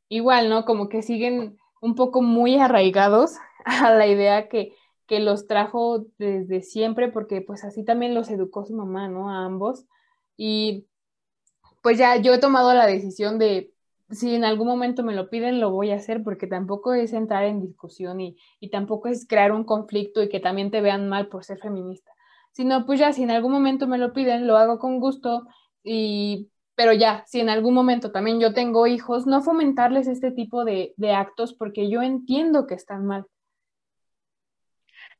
igual, 0.09 0.49
¿no? 0.49 0.65
Como 0.65 0.89
que 0.89 1.01
siguen 1.01 1.57
un 1.81 1.95
poco 1.95 2.21
muy 2.21 2.57
arraigados 2.57 3.35
a 3.65 3.93
la 3.93 4.07
idea 4.07 4.47
que, 4.47 4.73
que 5.07 5.19
los 5.19 5.47
trajo 5.47 6.05
desde 6.17 6.61
siempre, 6.61 7.09
porque 7.09 7.41
pues 7.41 7.63
así 7.63 7.83
también 7.83 8.13
los 8.13 8.29
educó 8.29 8.65
su 8.65 8.75
mamá, 8.75 9.07
¿no? 9.07 9.29
A 9.29 9.45
ambos. 9.45 9.85
Y 10.37 10.87
pues 11.81 11.97
ya 11.97 12.15
yo 12.17 12.33
he 12.33 12.37
tomado 12.37 12.73
la 12.73 12.87
decisión 12.87 13.39
de, 13.39 13.73
si 14.11 14.35
en 14.35 14.43
algún 14.43 14.67
momento 14.67 15.03
me 15.03 15.15
lo 15.15 15.29
piden, 15.29 15.59
lo 15.59 15.71
voy 15.71 15.91
a 15.91 15.95
hacer, 15.95 16.23
porque 16.23 16.47
tampoco 16.47 16.93
es 16.93 17.13
entrar 17.13 17.45
en 17.45 17.61
discusión 17.61 18.21
y, 18.21 18.37
y 18.59 18.69
tampoco 18.69 19.07
es 19.07 19.27
crear 19.27 19.51
un 19.51 19.63
conflicto 19.63 20.21
y 20.21 20.29
que 20.29 20.39
también 20.39 20.71
te 20.71 20.81
vean 20.81 21.09
mal 21.09 21.27
por 21.27 21.43
ser 21.43 21.59
feminista, 21.59 22.11
sino 22.51 22.85
pues 22.85 22.99
ya 22.99 23.13
si 23.13 23.23
en 23.23 23.31
algún 23.31 23.51
momento 23.51 23.87
me 23.87 23.97
lo 23.97 24.13
piden, 24.13 24.47
lo 24.47 24.57
hago 24.57 24.79
con 24.79 24.99
gusto 24.99 25.47
y 25.83 26.51
pero 26.81 26.93
ya, 26.93 27.23
si 27.27 27.39
en 27.39 27.49
algún 27.49 27.75
momento 27.75 28.11
también 28.11 28.39
yo 28.39 28.53
tengo 28.53 28.87
hijos, 28.87 29.27
no 29.27 29.43
fomentarles 29.43 30.07
este 30.07 30.31
tipo 30.31 30.65
de, 30.65 30.95
actos 31.13 31.53
porque 31.53 31.91
yo 31.91 32.01
entiendo 32.01 32.65
que 32.65 32.73
están 32.75 33.05
mal. 33.05 33.27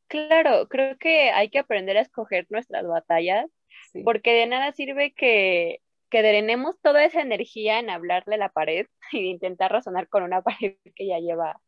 Claro, 0.07 0.67
creo 0.67 0.97
que 0.97 1.29
hay 1.29 1.49
que 1.49 1.59
aprender 1.59 1.97
a 1.97 2.01
escoger 2.01 2.47
nuestras 2.49 2.87
batallas, 2.87 3.45
porque 4.03 4.33
de 4.33 4.47
nada 4.47 4.71
sirve 4.71 5.13
que, 5.13 5.81
que 6.11 6.21
drenemos 6.21 6.79
toda 6.81 7.05
esa 7.05 7.21
energía 7.21 7.79
en 7.79 7.89
hablarle 7.89 8.35
a 8.35 8.37
la 8.37 8.49
pared 8.49 8.85
y 9.13 9.31
intentar 9.31 9.71
razonar 9.71 10.07
con 10.09 10.21
una 10.21 10.41
pared 10.43 10.75
que 10.93 11.07
ya 11.07 11.17
lleva 11.17 11.59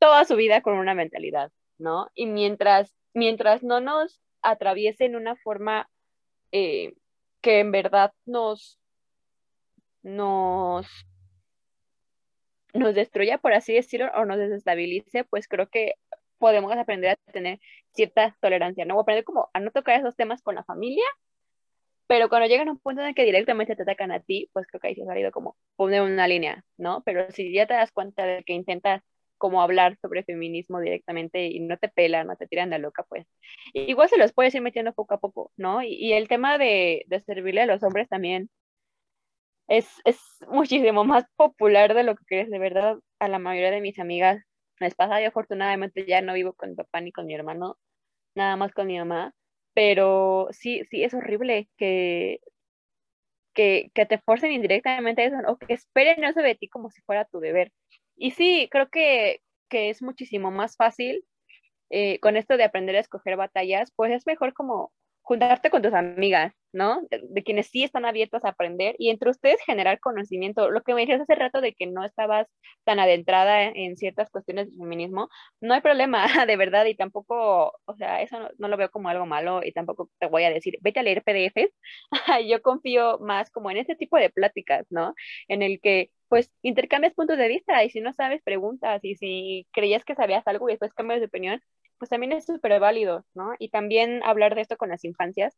toda 0.00 0.24
su 0.24 0.34
vida 0.34 0.62
con 0.62 0.78
una 0.78 0.94
mentalidad, 0.94 1.52
¿no? 1.78 2.08
Y 2.14 2.26
mientras, 2.26 2.92
mientras 3.14 3.62
no 3.62 3.78
nos 3.78 4.20
atraviesen 4.40 5.14
una 5.14 5.36
forma 5.36 5.88
eh, 6.50 6.94
que 7.40 7.60
en 7.60 7.70
verdad 7.70 8.12
nos, 8.24 8.80
nos, 10.02 10.88
nos 12.74 12.94
destruya, 12.96 13.38
por 13.38 13.52
así 13.52 13.74
decirlo, 13.74 14.10
o 14.16 14.24
nos 14.24 14.38
desestabilice, 14.38 15.22
pues 15.22 15.46
creo 15.46 15.68
que 15.68 15.94
podemos 16.38 16.72
aprender 16.72 17.10
a 17.10 17.32
tener 17.32 17.60
cierta 17.92 18.36
tolerancia, 18.40 18.84
¿no? 18.84 18.96
O 18.96 19.02
aprender 19.02 19.24
como 19.24 19.50
a 19.52 19.60
no 19.60 19.70
tocar 19.70 20.00
esos 20.00 20.16
temas 20.16 20.42
con 20.42 20.56
la 20.56 20.64
familia, 20.64 21.04
pero 22.06 22.28
cuando 22.28 22.48
llegan 22.48 22.68
a 22.68 22.72
un 22.72 22.78
punto 22.78 23.02
en 23.02 23.14
que 23.14 23.24
directamente 23.24 23.76
te 23.76 23.82
atacan 23.82 24.12
a 24.12 24.20
ti, 24.20 24.48
pues 24.52 24.66
creo 24.66 24.80
que 24.80 24.88
ahí 24.88 24.94
se 24.94 25.02
ha 25.02 25.06
salido 25.06 25.32
como 25.32 25.56
poner 25.76 26.02
una 26.02 26.28
línea, 26.28 26.64
¿no? 26.76 27.02
Pero 27.04 27.30
si 27.30 27.52
ya 27.52 27.66
te 27.66 27.74
das 27.74 27.92
cuenta 27.92 28.24
de 28.26 28.44
que 28.44 28.52
intentas 28.52 29.02
como 29.38 29.62
hablar 29.62 29.96
sobre 30.00 30.24
feminismo 30.24 30.80
directamente 30.80 31.46
y 31.46 31.60
no 31.60 31.76
te 31.78 31.88
pelan, 31.88 32.28
no 32.28 32.36
te 32.36 32.46
tiran 32.46 32.70
de 32.70 32.78
loca, 32.78 33.02
pues 33.04 33.26
igual 33.74 34.08
se 34.08 34.18
los 34.18 34.32
puedes 34.32 34.54
ir 34.54 34.62
metiendo 34.62 34.92
poco 34.94 35.14
a 35.14 35.20
poco, 35.20 35.52
¿no? 35.56 35.82
Y, 35.82 36.12
el 36.12 36.28
tema 36.28 36.58
de, 36.58 37.04
de, 37.08 37.20
servirle 37.22 37.62
a 37.62 37.66
los 37.66 37.82
hombres 37.82 38.08
también 38.08 38.50
es, 39.68 39.88
es 40.04 40.18
muchísimo 40.48 41.04
más 41.04 41.24
popular 41.36 41.94
de 41.94 42.04
lo 42.04 42.14
que 42.16 42.24
crees, 42.26 42.50
de 42.50 42.58
verdad, 42.58 42.98
a 43.18 43.28
la 43.28 43.38
mayoría 43.38 43.70
de 43.70 43.80
mis 43.80 43.98
amigas 43.98 44.42
les 44.80 44.94
pasa, 44.94 45.20
yo 45.20 45.28
afortunadamente 45.28 46.04
ya 46.06 46.20
no 46.22 46.34
vivo 46.34 46.52
con 46.54 46.70
mi 46.70 46.76
papá 46.76 47.00
ni 47.00 47.12
con 47.12 47.26
mi 47.26 47.34
hermano, 47.34 47.78
nada 48.34 48.56
más 48.56 48.72
con 48.72 48.86
mi 48.86 48.98
mamá, 48.98 49.32
pero 49.74 50.48
sí, 50.52 50.84
sí, 50.90 51.04
es 51.04 51.14
horrible 51.14 51.68
que, 51.76 52.40
que, 53.54 53.90
que 53.94 54.06
te 54.06 54.18
forcen 54.18 54.52
indirectamente 54.52 55.22
a 55.22 55.26
eso, 55.26 55.36
o 55.46 55.58
que 55.58 55.74
esperen 55.74 56.24
eso 56.24 56.40
de 56.40 56.54
ti 56.54 56.68
como 56.68 56.90
si 56.90 57.02
fuera 57.02 57.24
tu 57.26 57.40
deber. 57.40 57.72
Y 58.16 58.32
sí, 58.32 58.68
creo 58.70 58.88
que, 58.88 59.42
que 59.68 59.90
es 59.90 60.02
muchísimo 60.02 60.50
más 60.50 60.76
fácil 60.76 61.24
eh, 61.90 62.20
con 62.20 62.36
esto 62.36 62.56
de 62.56 62.64
aprender 62.64 62.96
a 62.96 63.00
escoger 63.00 63.36
batallas, 63.36 63.92
pues 63.96 64.12
es 64.12 64.26
mejor 64.26 64.54
como 64.54 64.92
juntarte 65.22 65.70
con 65.70 65.82
tus 65.82 65.94
amigas, 65.94 66.52
¿no? 66.72 67.00
De, 67.10 67.42
quienes 67.44 67.68
sí 67.68 67.84
están 67.84 68.04
abiertos 68.04 68.44
a 68.44 68.50
aprender 68.50 68.96
y 68.98 69.10
entre 69.10 69.30
ustedes 69.30 69.60
generar 69.64 70.00
conocimiento. 70.00 70.70
Lo 70.70 70.82
que 70.82 70.94
me 70.94 71.02
dijiste 71.02 71.22
hace 71.22 71.34
rato 71.36 71.60
de 71.60 71.74
que 71.74 71.86
no 71.86 72.04
estabas 72.04 72.48
tan 72.84 72.98
adentrada 72.98 73.64
en, 73.64 73.96
ciertas 73.96 74.30
cuestiones 74.30 74.70
de 74.70 74.76
feminismo, 74.76 75.28
no 75.60 75.74
hay 75.74 75.80
problema, 75.80 76.26
de 76.46 76.56
verdad, 76.56 76.86
y 76.86 76.94
tampoco, 76.96 77.72
o 77.84 77.94
sea, 77.96 78.22
eso 78.22 78.50
no, 78.58 78.68
lo 78.68 78.76
veo 78.76 78.90
como 78.90 79.08
algo 79.08 79.26
malo 79.26 79.60
y 79.64 79.72
tampoco 79.72 80.10
te 80.18 80.26
voy 80.26 80.44
a 80.44 80.50
decir, 80.50 80.78
vete 80.82 81.00
a 81.00 81.02
leer 81.02 81.22
PDFs. 81.22 81.72
Yo 82.48 82.62
confío 82.62 83.18
más 83.20 83.50
como 83.50 83.70
en 83.70 83.78
ese 83.78 83.94
tipo 83.96 84.16
de 84.16 84.30
pláticas, 84.30 84.86
¿no? 84.90 85.14
En 85.48 85.62
el 85.62 85.80
que 85.80 86.10
pues 86.28 86.50
intercambias 86.62 87.12
puntos 87.14 87.36
de 87.36 87.46
vista 87.48 87.84
y 87.84 87.90
si 87.90 88.00
no 88.00 88.12
sabes, 88.14 88.42
preguntas 88.42 89.04
y 89.04 89.16
si 89.16 89.66
creías 89.72 90.04
que 90.04 90.14
sabías 90.14 90.46
algo 90.46 90.68
y 90.68 90.72
después 90.72 90.94
cambias 90.94 91.20
de 91.20 91.26
opinión, 91.26 91.60
pues 92.02 92.10
también 92.10 92.32
es 92.32 92.46
súper 92.46 92.80
válido, 92.80 93.24
¿no? 93.32 93.52
Y 93.60 93.68
también 93.68 94.24
hablar 94.24 94.56
de 94.56 94.62
esto 94.62 94.76
con 94.76 94.88
las 94.88 95.04
infancias 95.04 95.56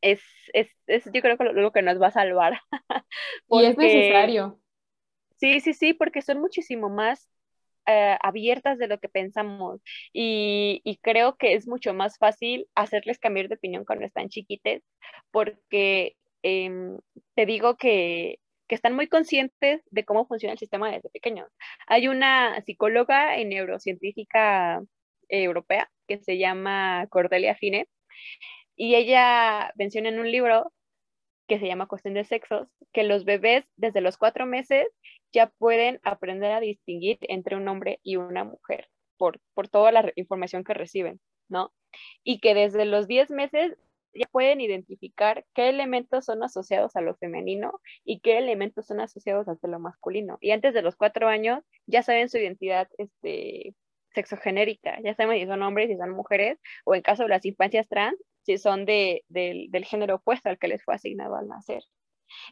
es, 0.00 0.22
es, 0.54 0.70
es 0.86 1.04
yo 1.12 1.20
creo 1.20 1.36
que 1.36 1.44
lo, 1.44 1.70
que 1.70 1.82
nos 1.82 2.00
va 2.00 2.06
a 2.06 2.12
salvar. 2.12 2.62
y 3.50 3.64
es 3.66 3.76
necesario. 3.76 4.58
Sí, 5.36 5.60
sí, 5.60 5.74
sí, 5.74 5.92
porque 5.92 6.22
son 6.22 6.40
muchísimo 6.40 6.88
más 6.88 7.28
eh, 7.84 8.16
abiertas 8.22 8.78
de 8.78 8.88
lo 8.88 8.98
que 9.00 9.10
pensamos 9.10 9.82
y, 10.14 10.80
y, 10.82 10.96
creo 11.02 11.36
que 11.36 11.52
es 11.52 11.68
mucho 11.68 11.92
más 11.92 12.16
fácil 12.16 12.66
hacerles 12.74 13.18
cambiar 13.18 13.48
de 13.48 13.56
opinión 13.56 13.84
cuando 13.84 14.06
están 14.06 14.30
chiquites 14.30 14.82
porque 15.30 16.16
em, 16.40 16.96
te 17.34 17.44
digo 17.44 17.76
que 17.76 18.38
que 18.66 18.74
están 18.74 18.94
muy 18.94 19.08
conscientes 19.08 19.82
de 19.90 20.04
cómo 20.06 20.26
funciona 20.26 20.54
el 20.54 20.58
sistema 20.58 20.90
desde 20.90 21.10
pequeños. 21.10 21.50
Hay 21.86 22.08
una 22.08 22.62
psicóloga 22.62 23.38
y 23.38 23.44
neurocientífica 23.44 24.82
europea 25.42 25.90
que 26.06 26.18
se 26.18 26.38
llama 26.38 27.06
Cordelia 27.10 27.54
Fine 27.54 27.88
y 28.76 28.94
ella 28.94 29.72
menciona 29.76 30.08
en 30.08 30.18
un 30.18 30.30
libro 30.30 30.72
que 31.46 31.58
se 31.58 31.66
llama 31.66 31.86
Cuestión 31.86 32.14
de 32.14 32.24
Sexos 32.24 32.68
que 32.92 33.04
los 33.04 33.24
bebés 33.24 33.64
desde 33.76 34.00
los 34.00 34.16
cuatro 34.16 34.46
meses 34.46 34.86
ya 35.32 35.48
pueden 35.58 36.00
aprender 36.02 36.52
a 36.52 36.60
distinguir 36.60 37.18
entre 37.22 37.56
un 37.56 37.68
hombre 37.68 38.00
y 38.02 38.16
una 38.16 38.44
mujer 38.44 38.88
por, 39.16 39.40
por 39.52 39.68
toda 39.68 39.92
la 39.92 40.12
información 40.16 40.64
que 40.64 40.74
reciben, 40.74 41.20
¿no? 41.48 41.72
Y 42.22 42.40
que 42.40 42.54
desde 42.54 42.84
los 42.84 43.06
10 43.06 43.30
meses 43.30 43.76
ya 44.14 44.26
pueden 44.30 44.60
identificar 44.60 45.44
qué 45.54 45.68
elementos 45.68 46.24
son 46.24 46.42
asociados 46.42 46.94
a 46.96 47.00
lo 47.00 47.16
femenino 47.16 47.80
y 48.04 48.20
qué 48.20 48.38
elementos 48.38 48.86
son 48.86 49.00
asociados 49.00 49.48
a 49.48 49.66
lo 49.66 49.78
masculino. 49.80 50.38
Y 50.40 50.52
antes 50.52 50.72
de 50.72 50.82
los 50.82 50.96
cuatro 50.96 51.28
años 51.28 51.64
ya 51.86 52.02
saben 52.02 52.28
su 52.28 52.38
identidad 52.38 52.88
este, 52.98 53.74
sexogenérica, 54.14 54.98
ya 55.02 55.14
saben 55.14 55.40
si 55.40 55.46
son 55.46 55.62
hombres, 55.62 55.88
si 55.88 55.96
son 55.96 56.10
mujeres, 56.10 56.58
o 56.84 56.94
en 56.94 57.02
caso 57.02 57.24
de 57.24 57.30
las 57.30 57.44
infancias 57.44 57.88
trans, 57.88 58.16
si 58.42 58.58
son 58.58 58.84
de, 58.84 59.24
del 59.28 59.84
género 59.84 60.16
opuesto 60.16 60.48
al 60.48 60.58
que 60.58 60.68
les 60.68 60.84
fue 60.84 60.94
asignado 60.94 61.36
al 61.36 61.48
nacer. 61.48 61.82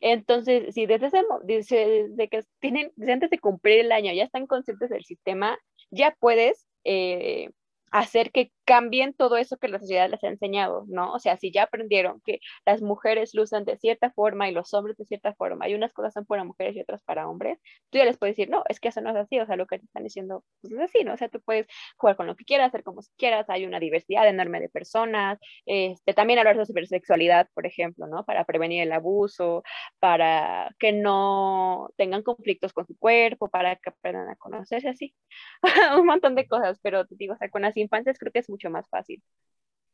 Entonces, 0.00 0.74
si 0.74 0.86
desde, 0.86 1.10
desde, 1.44 2.28
que 2.28 2.44
tienen, 2.60 2.92
desde 2.96 3.12
antes 3.12 3.30
de 3.30 3.38
cumplir 3.38 3.80
el 3.80 3.92
año 3.92 4.12
ya 4.12 4.24
están 4.24 4.46
conscientes 4.46 4.90
del 4.90 5.04
sistema, 5.04 5.58
ya 5.90 6.16
puedes 6.18 6.66
eh, 6.84 7.50
hacer 7.90 8.32
que 8.32 8.52
cambien 8.64 9.14
todo 9.14 9.36
eso 9.36 9.56
que 9.56 9.68
la 9.68 9.78
sociedad 9.78 10.10
les 10.10 10.22
ha 10.24 10.28
enseñado, 10.28 10.84
¿no? 10.88 11.12
O 11.12 11.18
sea, 11.18 11.36
si 11.36 11.50
ya 11.52 11.64
aprendieron 11.64 12.20
que 12.24 12.40
las 12.66 12.82
mujeres 12.82 13.34
lucen 13.34 13.64
de 13.64 13.76
cierta 13.78 14.10
forma 14.10 14.48
y 14.48 14.52
los 14.52 14.72
hombres 14.74 14.96
de 14.96 15.04
cierta 15.04 15.34
forma, 15.34 15.68
y 15.68 15.74
unas 15.74 15.92
cosas 15.92 16.14
son 16.14 16.26
para 16.26 16.44
mujeres 16.44 16.76
y 16.76 16.80
otras 16.80 17.02
para 17.02 17.28
hombres, 17.28 17.58
tú 17.90 17.98
ya 17.98 18.04
les 18.04 18.18
puedes 18.18 18.36
decir, 18.36 18.50
no, 18.50 18.62
es 18.68 18.80
que 18.80 18.88
eso 18.88 19.00
no 19.00 19.10
es 19.10 19.16
así, 19.16 19.38
o 19.40 19.46
sea, 19.46 19.56
lo 19.56 19.66
que 19.66 19.78
te 19.78 19.86
están 19.86 20.04
diciendo 20.04 20.44
pues 20.60 20.72
es 20.72 20.80
así, 20.80 21.04
¿no? 21.04 21.14
O 21.14 21.16
sea, 21.16 21.28
tú 21.28 21.40
puedes 21.40 21.66
jugar 21.96 22.16
con 22.16 22.26
lo 22.26 22.36
que 22.36 22.44
quieras, 22.44 22.68
hacer 22.68 22.82
como 22.84 23.00
quieras, 23.16 23.48
hay 23.48 23.66
una 23.66 23.80
diversidad 23.80 24.28
enorme 24.28 24.60
de 24.60 24.68
personas, 24.68 25.38
este, 25.66 26.14
también 26.14 26.38
hablar 26.38 26.56
de 26.56 26.66
cibersexualidad, 26.66 27.48
por 27.54 27.66
ejemplo, 27.66 28.06
¿no? 28.06 28.24
Para 28.24 28.44
prevenir 28.44 28.82
el 28.82 28.92
abuso, 28.92 29.62
para 29.98 30.74
que 30.78 30.92
no 30.92 31.90
tengan 31.96 32.22
conflictos 32.22 32.72
con 32.72 32.86
su 32.86 32.96
cuerpo, 32.98 33.48
para 33.48 33.76
que 33.76 33.90
aprendan 33.90 34.28
a 34.28 34.36
conocerse 34.36 34.88
así, 34.88 35.14
un 35.98 36.06
montón 36.06 36.34
de 36.34 36.46
cosas, 36.46 36.78
pero 36.82 37.06
te 37.06 37.16
digo, 37.16 37.34
o 37.34 37.36
sea, 37.36 37.50
con 37.50 37.62
las 37.62 37.76
infancias 37.76 38.18
creo 38.18 38.32
que 38.32 38.40
es 38.40 38.48
mucho 38.52 38.70
más 38.70 38.88
fácil. 38.88 39.20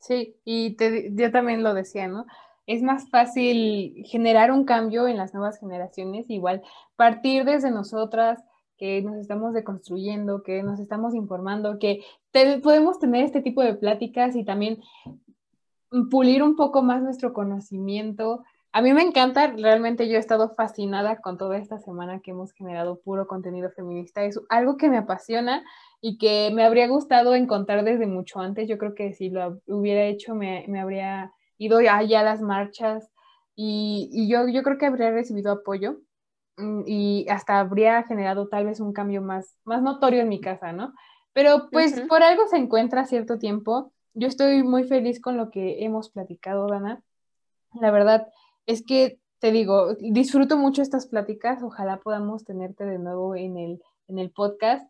Sí, 0.00 0.36
y 0.44 0.76
te, 0.76 1.10
yo 1.14 1.30
también 1.30 1.62
lo 1.62 1.74
decía, 1.74 2.08
¿no? 2.08 2.26
Es 2.66 2.82
más 2.82 3.08
fácil 3.08 4.04
generar 4.06 4.52
un 4.52 4.64
cambio 4.64 5.08
en 5.08 5.16
las 5.16 5.32
nuevas 5.32 5.58
generaciones, 5.58 6.28
igual 6.28 6.62
partir 6.96 7.44
desde 7.44 7.70
nosotras, 7.70 8.44
que 8.76 9.02
nos 9.02 9.16
estamos 9.16 9.54
deconstruyendo, 9.54 10.42
que 10.42 10.62
nos 10.62 10.78
estamos 10.78 11.14
informando, 11.14 11.78
que 11.78 12.02
podemos 12.62 12.98
tener 12.98 13.24
este 13.24 13.40
tipo 13.40 13.62
de 13.62 13.74
pláticas 13.74 14.36
y 14.36 14.44
también 14.44 14.80
pulir 16.10 16.42
un 16.42 16.56
poco 16.56 16.82
más 16.82 17.02
nuestro 17.02 17.32
conocimiento. 17.32 18.44
A 18.72 18.83
mí 18.83 18.92
me 18.92 19.02
encanta, 19.02 19.46
realmente 19.46 20.09
yo 20.09 20.16
he 20.16 20.20
estado 20.20 20.54
fascinada 20.54 21.20
con 21.20 21.38
toda 21.38 21.57
esta 21.57 21.78
semana 21.78 22.20
que 22.20 22.33
hemos 22.33 22.52
generado 22.52 23.00
puro 23.00 23.26
contenido 23.26 23.70
feminista. 23.70 24.24
Es 24.24 24.38
algo 24.50 24.76
que 24.76 24.90
me 24.90 24.98
apasiona 24.98 25.64
y 26.02 26.18
que 26.18 26.50
me 26.52 26.64
habría 26.64 26.87
gustado 26.87 27.35
encontrar 27.35 27.83
desde 27.83 28.07
mucho 28.07 28.40
antes. 28.40 28.68
Yo 28.68 28.76
creo 28.76 28.94
que 28.94 29.14
si 29.14 29.31
lo 29.31 29.61
hubiera 29.66 30.04
hecho 30.04 30.35
me, 30.35 30.66
habría 30.78 31.33
ido 31.57 31.78
allá 31.78 32.20
a 32.20 32.24
las 32.24 32.42
marchas 32.42 33.11
y, 33.57 34.28
yo, 34.28 34.46
yo 34.48 34.62
creo 34.62 34.78
que 34.78 34.87
habría 34.87 35.11
recibido 35.11 35.50
apoyo 35.50 35.96
mm, 36.59 36.83
y 36.87 37.26
hasta 37.31 37.59
habría 37.59 38.02
generado 38.02 38.48
tal 38.48 38.66
vez 38.66 38.81
un 38.81 38.92
cambio 38.92 39.22
más, 39.22 39.57
más 39.64 39.83
notorio 39.83 40.20
en 40.20 40.28
mi 40.28 40.40
casa, 40.40 40.72
¿no? 40.72 40.92
Pero 41.33 41.68
pues 41.70 42.00
por 42.02 42.22
algo 42.22 42.46
se 42.48 42.59
encuentra 42.59 43.07
cierto 43.07 43.38
tiempo. 43.38 43.92
Yo 44.12 44.28
estoy 44.28 44.62
muy 44.62 44.85
feliz 44.85 45.20
con 45.20 45.37
lo 45.37 45.50
que 45.50 45.85
hemos 45.85 46.11
platicado, 46.11 46.66
Dana. 46.66 47.02
La 47.74 47.90
verdad 47.90 48.28
es 48.68 48.85
que 48.85 49.18
te 49.40 49.50
digo, 49.50 49.94
disfruto 49.98 50.57
mucho 50.57 50.83
estas 50.83 51.09
pláticas. 51.09 51.62
Ojalá 51.64 51.98
podamos 51.98 52.44
tenerte 52.44 52.85
de 52.85 53.00
nuevo 53.00 53.35
en 53.35 53.57
el, 53.57 53.83
en 54.07 54.18
el 54.18 54.31
podcast 54.31 54.88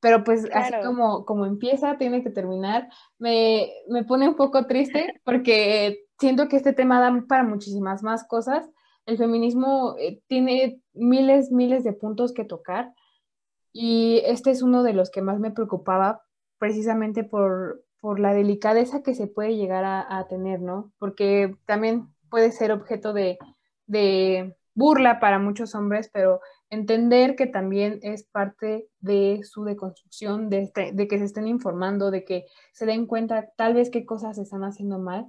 pero 0.00 0.24
pues 0.24 0.48
así 0.52 0.72
como, 0.84 1.24
como 1.24 1.46
empieza, 1.46 1.98
tiene 1.98 2.22
que 2.22 2.30
terminar. 2.30 2.88
Me, 3.18 3.70
me, 3.88 4.04
pone 4.04 4.28
un 4.28 4.34
poco 4.34 4.66
triste 4.66 5.20
porque 5.24 6.04
siento 6.18 6.48
que 6.48 6.56
este 6.56 6.72
tema 6.72 7.00
da 7.00 7.24
para 7.28 7.44
muchísimas 7.44 8.02
más 8.02 8.26
cosas. 8.26 8.68
El 9.06 9.18
feminismo 9.18 9.96
eh, 9.98 10.20
tiene 10.26 10.80
miles, 10.94 11.52
miles 11.52 11.84
de 11.84 11.92
puntos 11.92 12.32
que 12.32 12.44
tocar 12.44 12.92
y 13.72 14.22
este 14.24 14.50
es 14.50 14.62
uno 14.62 14.82
de 14.82 14.94
los 14.94 15.10
que 15.10 15.22
más 15.22 15.38
me 15.38 15.50
preocupaba 15.50 16.22
precisamente 16.58 17.24
por, 17.24 17.84
por 18.00 18.20
la 18.20 18.34
delicadeza 18.34 19.02
que 19.02 19.14
se 19.14 19.26
puede 19.26 19.56
llegar 19.56 19.84
a, 19.84 20.18
a, 20.18 20.28
tener, 20.28 20.60
¿no? 20.60 20.92
Porque 20.98 21.56
también 21.66 22.08
puede 22.30 22.52
ser 22.52 22.72
objeto 22.72 23.12
de, 23.12 23.38
de 23.86 24.56
burla 24.74 25.20
para 25.20 25.38
muchos 25.38 25.74
hombres, 25.74 26.10
pero 26.12 26.40
entender 26.70 27.36
que 27.36 27.46
también 27.46 27.98
es 28.02 28.24
parte 28.24 28.88
de 29.00 29.40
su 29.44 29.64
deconstrucción, 29.64 30.48
de, 30.48 30.62
este, 30.62 30.92
de 30.92 31.08
que 31.08 31.18
se 31.18 31.24
estén 31.24 31.46
informando, 31.46 32.10
de 32.10 32.24
que 32.24 32.46
se 32.72 32.86
den 32.86 33.06
cuenta 33.06 33.50
tal 33.56 33.74
vez 33.74 33.90
qué 33.90 34.06
cosas 34.06 34.38
están 34.38 34.62
haciendo 34.62 34.98
mal. 34.98 35.26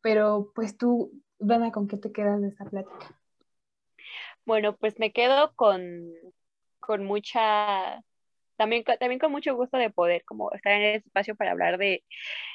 Pero 0.00 0.52
pues 0.54 0.78
tú, 0.78 1.12
Dana, 1.38 1.72
¿con 1.72 1.88
qué 1.88 1.96
te 1.96 2.12
quedas 2.12 2.40
de 2.40 2.48
esta 2.48 2.64
plática? 2.64 3.20
Bueno, 4.46 4.76
pues 4.76 4.98
me 4.98 5.12
quedo 5.12 5.52
con, 5.54 6.12
con 6.78 7.04
mucha 7.04 8.02
también, 8.56 8.84
también 8.84 9.18
con 9.18 9.32
mucho 9.32 9.54
gusto 9.54 9.78
de 9.78 9.90
poder 9.90 10.22
como 10.24 10.52
estar 10.52 10.72
en 10.72 10.82
el 10.82 10.96
espacio 10.96 11.34
para 11.34 11.52
hablar 11.52 11.78
de 11.78 12.04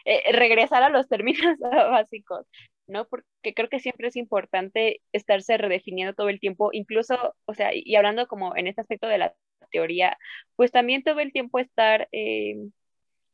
eh, 0.05 0.31
regresar 0.33 0.83
a 0.83 0.89
los 0.89 1.07
términos 1.07 1.57
básicos. 1.59 2.45
¿No? 2.87 3.07
Porque 3.07 3.53
creo 3.55 3.69
que 3.69 3.79
siempre 3.79 4.07
es 4.07 4.15
importante 4.15 5.01
estarse 5.13 5.57
redefiniendo 5.57 6.13
todo 6.13 6.29
el 6.29 6.39
tiempo, 6.39 6.69
incluso, 6.73 7.35
o 7.45 7.53
sea, 7.53 7.71
y 7.73 7.95
hablando 7.95 8.27
como 8.27 8.55
en 8.55 8.67
este 8.67 8.81
aspecto 8.81 9.07
de 9.07 9.17
la 9.17 9.35
teoría, 9.71 10.17
pues 10.55 10.71
también 10.71 11.03
todo 11.03 11.19
el 11.19 11.31
tiempo 11.31 11.59
estar 11.59 12.07
eh, 12.11 12.55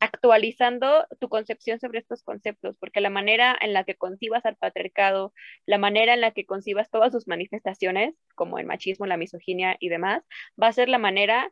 actualizando 0.01 1.05
tu 1.19 1.29
concepción 1.29 1.79
sobre 1.79 1.99
estos 1.99 2.23
conceptos, 2.23 2.75
porque 2.79 3.01
la 3.01 3.11
manera 3.11 3.55
en 3.61 3.73
la 3.73 3.83
que 3.83 3.95
concibas 3.95 4.45
al 4.45 4.55
patriarcado, 4.57 5.33
la 5.67 5.77
manera 5.77 6.15
en 6.15 6.21
la 6.21 6.31
que 6.31 6.45
concibas 6.45 6.89
todas 6.89 7.11
sus 7.13 7.27
manifestaciones, 7.27 8.15
como 8.35 8.57
el 8.57 8.65
machismo, 8.65 9.05
la 9.05 9.17
misoginia 9.17 9.77
y 9.79 9.89
demás, 9.89 10.23
va 10.61 10.67
a 10.67 10.73
ser 10.73 10.89
la 10.89 10.97
manera 10.97 11.51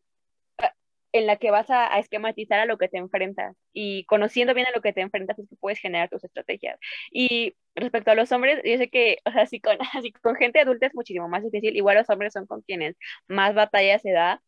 en 1.11 1.27
la 1.27 1.37
que 1.37 1.51
vas 1.51 1.69
a, 1.69 1.97
esquematizar 1.99 2.59
a 2.59 2.65
lo 2.65 2.77
que 2.77 2.87
te 2.87 2.97
enfrentas 2.97 3.55
y 3.73 4.05
conociendo 4.05 4.53
bien 4.53 4.67
a 4.67 4.71
lo 4.71 4.81
que 4.81 4.93
te 4.93 5.01
enfrentas 5.01 5.39
es 5.39 5.49
que 5.49 5.55
puedes 5.55 5.79
generar 5.79 6.09
tus 6.09 6.23
estrategias. 6.23 6.79
Y 7.11 7.55
respecto 7.75 8.11
a 8.11 8.15
los 8.15 8.31
hombres, 8.31 8.61
yo 8.63 8.77
sé 8.77 8.89
que, 8.89 9.17
o 9.25 9.31
sea, 9.31 9.45
si 9.47 9.59
con, 9.61 9.77
así 9.93 10.11
con 10.11 10.35
gente 10.35 10.59
adulta 10.59 10.87
es 10.87 10.95
muchísimo 10.95 11.27
más 11.29 11.43
difícil, 11.43 11.75
igual 11.75 11.97
los 11.97 12.09
hombres 12.09 12.33
son 12.33 12.45
con 12.47 12.61
quienes 12.61 12.95
más 13.27 13.55
batalla 13.55 13.99
se 13.99 14.11
da, 14.11 14.41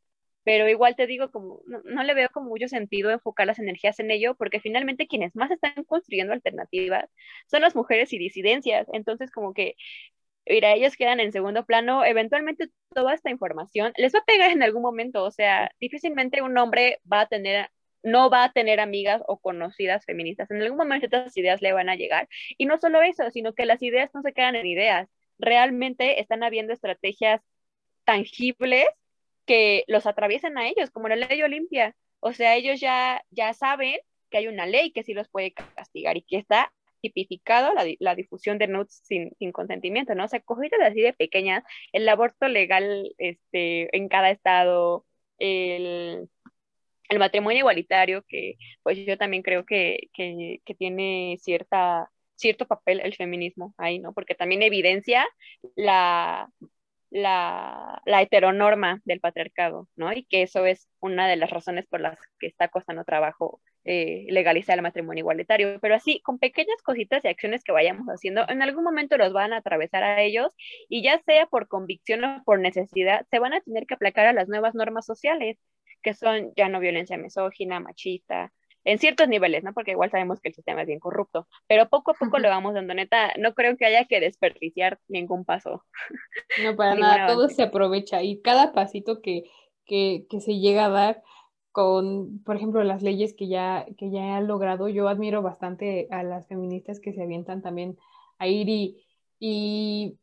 pero 0.44 0.68
igual 0.68 0.96
te 0.96 1.08
digo, 1.08 1.32
como 1.32 1.62
no, 1.68 1.82
no, 1.86 2.04
le 2.04 2.14
veo 2.16 2.30
como 2.34 2.50
mucho 2.50 2.68
sentido 2.68 3.12
enfocar 3.12 3.48
las 3.48 3.60
energías 3.60 4.00
en 4.00 4.12
ello, 4.12 4.36
porque 4.36 4.60
finalmente 4.60 5.08
quienes 5.08 5.36
más 5.36 5.52
están 5.52 5.74
construyendo 5.86 6.34
alternativas 6.34 7.06
son 7.48 7.62
las 7.62 7.76
mujeres 7.76 8.12
y 8.14 8.18
disidencias, 8.18 8.88
entonces 8.94 9.32
como 9.32 9.54
que 9.54 9.76
mira, 10.46 10.74
ellos 10.74 10.96
quedan 10.96 11.20
en 11.20 11.32
segundo 11.32 11.66
plano, 11.66 12.06
eventualmente 12.06 12.70
toda 12.94 13.14
esta 13.14 13.30
información 13.30 13.94
les 13.98 14.14
va 14.14 14.20
a 14.20 14.26
pegar 14.26 14.52
en 14.52 14.64
algún 14.64 14.82
momento, 14.82 15.24
o 15.24 15.32
sea, 15.32 15.72
difícilmente 15.80 16.42
un 16.42 16.58
hombre 16.58 17.00
va 17.12 17.22
a 17.22 17.28
tener, 17.28 17.70
no 18.04 18.30
va 18.30 18.46
a 18.46 18.52
tener 18.52 18.80
amigas 18.80 19.22
o 19.28 19.40
conocidas 19.40 20.06
feministas, 20.06 20.50
en 20.52 20.62
algún 20.62 20.78
momento 20.78 21.06
estas 21.06 21.36
ideas 21.38 21.62
le 21.62 21.74
van 21.74 21.90
a 21.90 21.96
llegar. 21.96 22.28
Y 22.58 22.66
no 22.66 22.78
solo 22.80 23.02
eso, 23.02 23.30
sino 23.32 23.54
que 23.54 23.66
las 23.66 23.82
ideas 23.82 24.12
no 24.14 24.22
se 24.22 24.34
quedan 24.34 24.56
en 24.56 24.66
ideas, 24.66 25.10
realmente 25.40 26.22
están 26.22 26.44
habiendo 26.44 26.74
estrategias 26.74 27.42
tangibles 28.06 28.86
que 29.46 29.84
los 29.88 30.06
atraviesen 30.06 30.58
a 30.58 30.68
ellos, 30.68 30.92
como 30.92 31.08
la 31.10 31.16
ley 31.16 31.42
Olimpia. 31.44 31.96
O 32.20 32.34
sea, 32.34 32.56
ellos 32.56 32.80
ya, 32.80 33.24
ya 33.32 33.54
saben 33.54 34.00
que 34.30 34.38
hay 34.38 34.48
una 34.48 34.66
ley 34.66 34.92
que 34.92 35.04
sí 35.04 35.14
los 35.14 35.30
puede 35.30 35.54
castigar 35.54 36.18
y 36.18 36.24
que 36.24 36.38
está 36.38 36.72
tipificado 37.02 37.74
la, 37.74 37.86
la 38.00 38.16
difusión 38.16 38.58
de 38.58 38.68
nudes 38.68 39.02
sin, 39.04 39.34
sin, 39.40 39.52
consentimiento, 39.52 40.16
¿no? 40.16 40.26
O 40.26 40.28
sea, 40.28 40.42
cogidas 40.42 40.80
así 40.84 41.02
de 41.02 41.14
pequeñas, 41.14 41.64
el 41.94 42.08
aborto 42.10 42.48
legal 42.48 43.14
este, 43.18 43.96
en 43.96 44.08
cada 44.10 44.32
estado, 44.32 45.06
el, 45.40 46.30
el 47.10 47.20
matrimonio 47.20 47.60
igualitario, 47.60 48.24
que 48.28 48.56
pues 48.84 48.98
yo 49.06 49.18
también 49.18 49.44
creo 49.44 49.66
que, 49.66 50.10
que, 50.14 50.62
que 50.66 50.76
tiene 50.76 51.38
cierta 51.42 52.10
cierto 52.36 52.68
papel 52.68 53.02
el 53.04 53.16
feminismo 53.16 53.74
ahí, 53.78 54.00
¿no? 54.00 54.14
Porque 54.14 54.36
también 54.36 54.64
evidencia 54.64 55.28
la, 55.76 56.50
la, 57.12 58.02
la, 58.06 58.22
heteronorma 58.22 59.02
del 59.06 59.20
patriarcado, 59.20 59.88
¿no? 59.96 60.12
Y 60.14 60.24
que 60.26 60.44
eso 60.44 60.66
es 60.66 60.88
una 61.00 61.28
de 61.28 61.36
las 61.36 61.50
razones 61.52 61.86
por 61.88 62.00
las 62.02 62.18
que 62.40 62.48
está 62.48 62.70
costando 62.70 63.04
trabajo 63.04 63.62
eh, 63.84 64.26
legalizar 64.30 64.78
el 64.78 64.84
matrimonio 64.84 65.22
igualitario, 65.22 65.80
pero 65.82 65.96
así, 65.96 66.22
con 66.22 66.40
pequeñas 66.40 66.82
cositas 66.84 67.26
y 67.26 67.28
acciones 67.28 67.64
que 67.64 67.72
vayamos 67.72 68.08
haciendo, 68.08 68.48
en 68.48 68.62
algún 68.62 68.84
momento 68.84 69.18
los 69.18 69.34
van 69.34 69.54
a 69.54 69.58
atravesar 69.58 70.04
a 70.04 70.22
ellos 70.22 70.54
y 70.88 71.04
ya 71.04 71.20
sea 71.26 71.48
por 71.48 71.68
convicción 71.68 72.24
o 72.24 72.44
por 72.46 72.60
necesidad, 72.60 73.26
se 73.30 73.40
van 73.40 73.54
a 73.54 73.62
tener 73.62 73.86
que 73.88 73.96
aplacar 73.96 74.28
a 74.28 74.34
las 74.34 74.48
nuevas 74.48 74.76
normas 74.76 75.06
sociales, 75.06 75.58
que 76.02 76.14
son 76.14 76.54
ya 76.56 76.70
no 76.70 76.80
violencia 76.80 77.18
misógina, 77.18 77.80
machista, 77.80 78.52
en 78.84 79.00
ciertos 79.00 79.28
niveles, 79.28 79.64
¿no? 79.64 79.74
Porque 79.74 79.92
igual 79.92 80.10
sabemos 80.10 80.40
que 80.40 80.50
el 80.50 80.56
sistema 80.56 80.82
es 80.82 80.88
bien 80.88 81.00
corrupto, 81.00 81.48
pero 81.68 81.90
poco 81.90 82.12
a 82.12 82.14
poco 82.16 82.40
lo 82.40 82.50
vamos 82.50 82.74
dando, 82.74 82.94
neta, 82.94 83.34
no 83.38 83.54
creo 83.54 83.78
que 83.78 83.86
haya 83.86 84.06
que 84.06 84.20
desperdiciar 84.20 85.00
ningún 85.08 85.46
paso. 85.46 85.84
No, 86.64 86.76
para 86.76 86.96
nada, 86.96 87.28
todo 87.28 87.50
se 87.50 87.64
aprovecha 87.64 88.24
y 88.24 88.42
cada 88.42 88.74
pasito 88.74 89.22
que, 89.22 89.44
que, 89.86 90.26
que, 90.30 90.40
se 90.40 90.60
llega 90.60 90.86
a 90.86 90.90
dar 90.90 91.24
con, 91.72 92.44
por 92.44 92.56
ejemplo, 92.56 92.84
las 92.84 93.02
leyes 93.02 93.34
que 93.34 93.48
ya, 93.48 93.86
que 93.98 94.12
ya 94.12 94.38
han 94.38 94.48
logrado, 94.48 94.90
yo 94.90 95.08
admiro 95.08 95.42
bastante 95.42 96.08
a 96.12 96.24
las 96.24 96.48
feministas 96.48 97.00
que 97.00 97.14
se 97.14 97.22
avientan 97.22 97.62
también 97.62 97.98
a 98.40 98.48
ir 98.48 98.68
y, 98.68 99.06
y, 99.40 100.18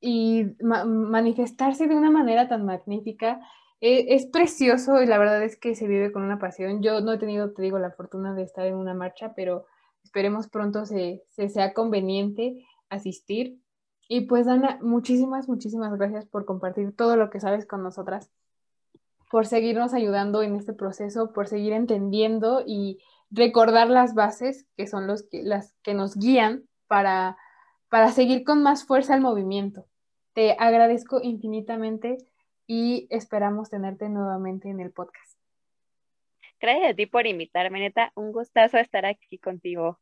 y 0.00 0.46
manifestarse 0.60 1.88
de 1.88 1.96
una 1.96 2.10
manera 2.10 2.48
tan 2.48 2.64
magnífica 2.64 3.40
es 3.80 4.26
precioso 4.26 5.02
y 5.02 5.06
la 5.06 5.18
verdad 5.18 5.42
es 5.42 5.56
que 5.56 5.74
se 5.74 5.86
vive 5.86 6.12
con 6.12 6.22
una 6.22 6.38
pasión. 6.38 6.82
Yo 6.82 7.00
no 7.00 7.12
he 7.12 7.18
tenido, 7.18 7.52
te 7.52 7.62
digo, 7.62 7.78
la 7.78 7.90
fortuna 7.90 8.34
de 8.34 8.42
estar 8.42 8.66
en 8.66 8.74
una 8.74 8.94
marcha, 8.94 9.32
pero 9.34 9.66
esperemos 10.04 10.48
pronto 10.48 10.84
se, 10.84 11.22
sea 11.30 11.72
conveniente 11.72 12.66
asistir. 12.90 13.58
Y 14.08 14.22
pues, 14.22 14.46
Ana, 14.48 14.78
muchísimas, 14.82 15.48
muchísimas 15.48 15.96
gracias 15.96 16.26
por 16.26 16.44
compartir 16.44 16.94
todo 16.94 17.16
lo 17.16 17.30
que 17.30 17.40
sabes 17.40 17.66
con 17.66 17.82
nosotras, 17.82 18.30
por 19.30 19.46
seguirnos 19.46 19.94
ayudando 19.94 20.42
en 20.42 20.56
este 20.56 20.72
proceso, 20.72 21.32
por 21.32 21.46
seguir 21.48 21.72
entendiendo 21.72 22.62
y 22.66 22.98
recordar 23.30 23.88
las 23.88 24.14
bases 24.14 24.66
que 24.76 24.88
son 24.88 25.06
los 25.06 25.22
que, 25.22 25.42
las 25.42 25.72
que 25.82 25.94
nos 25.94 26.16
guían 26.16 26.64
para, 26.88 27.38
para 27.88 28.10
seguir 28.10 28.44
con 28.44 28.62
más 28.62 28.84
fuerza 28.84 29.14
el 29.14 29.20
movimiento. 29.20 29.86
Te 30.34 30.56
agradezco 30.58 31.20
infinitamente 31.22 32.18
y 32.72 33.08
esperamos 33.10 33.68
tenerte 33.68 34.08
nuevamente 34.08 34.68
en 34.68 34.78
el 34.78 34.92
podcast. 34.92 35.36
Gracias 36.60 36.92
a 36.92 36.94
ti 36.94 37.06
por 37.06 37.26
invitarme, 37.26 37.80
neta. 37.80 38.12
Un 38.14 38.30
gustazo 38.30 38.78
estar 38.78 39.04
aquí 39.04 39.38
contigo. 39.38 39.98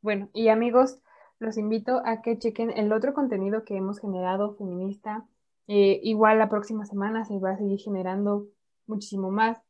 bueno, 0.00 0.30
y 0.32 0.46
amigos, 0.46 1.00
los 1.40 1.58
invito 1.58 2.02
a 2.04 2.22
que 2.22 2.38
chequen 2.38 2.70
el 2.70 2.92
otro 2.92 3.14
contenido 3.14 3.64
que 3.64 3.76
hemos 3.76 3.98
generado 3.98 4.54
feminista. 4.54 5.26
Eh, 5.66 5.98
igual 6.04 6.38
la 6.38 6.48
próxima 6.48 6.86
semana 6.86 7.24
se 7.24 7.40
va 7.40 7.50
a 7.50 7.58
seguir 7.58 7.80
generando 7.80 8.46
muchísimo 8.86 9.32
más. 9.32 9.60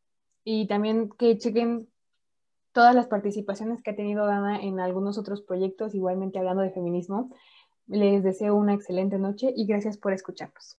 Y 0.44 0.66
también 0.66 1.08
que 1.08 1.38
chequen 1.38 1.88
todas 2.72 2.94
las 2.94 3.06
participaciones 3.06 3.82
que 3.82 3.92
ha 3.92 3.96
tenido 3.96 4.26
Dana 4.26 4.60
en 4.60 4.80
algunos 4.80 5.16
otros 5.16 5.40
proyectos, 5.40 5.94
igualmente 5.94 6.38
hablando 6.38 6.60
de 6.60 6.72
feminismo. 6.72 7.30
Les 7.86 8.22
deseo 8.22 8.54
una 8.54 8.74
excelente 8.74 9.18
noche 9.18 9.50
y 9.56 9.64
gracias 9.64 9.96
por 9.96 10.12
escucharnos. 10.12 10.76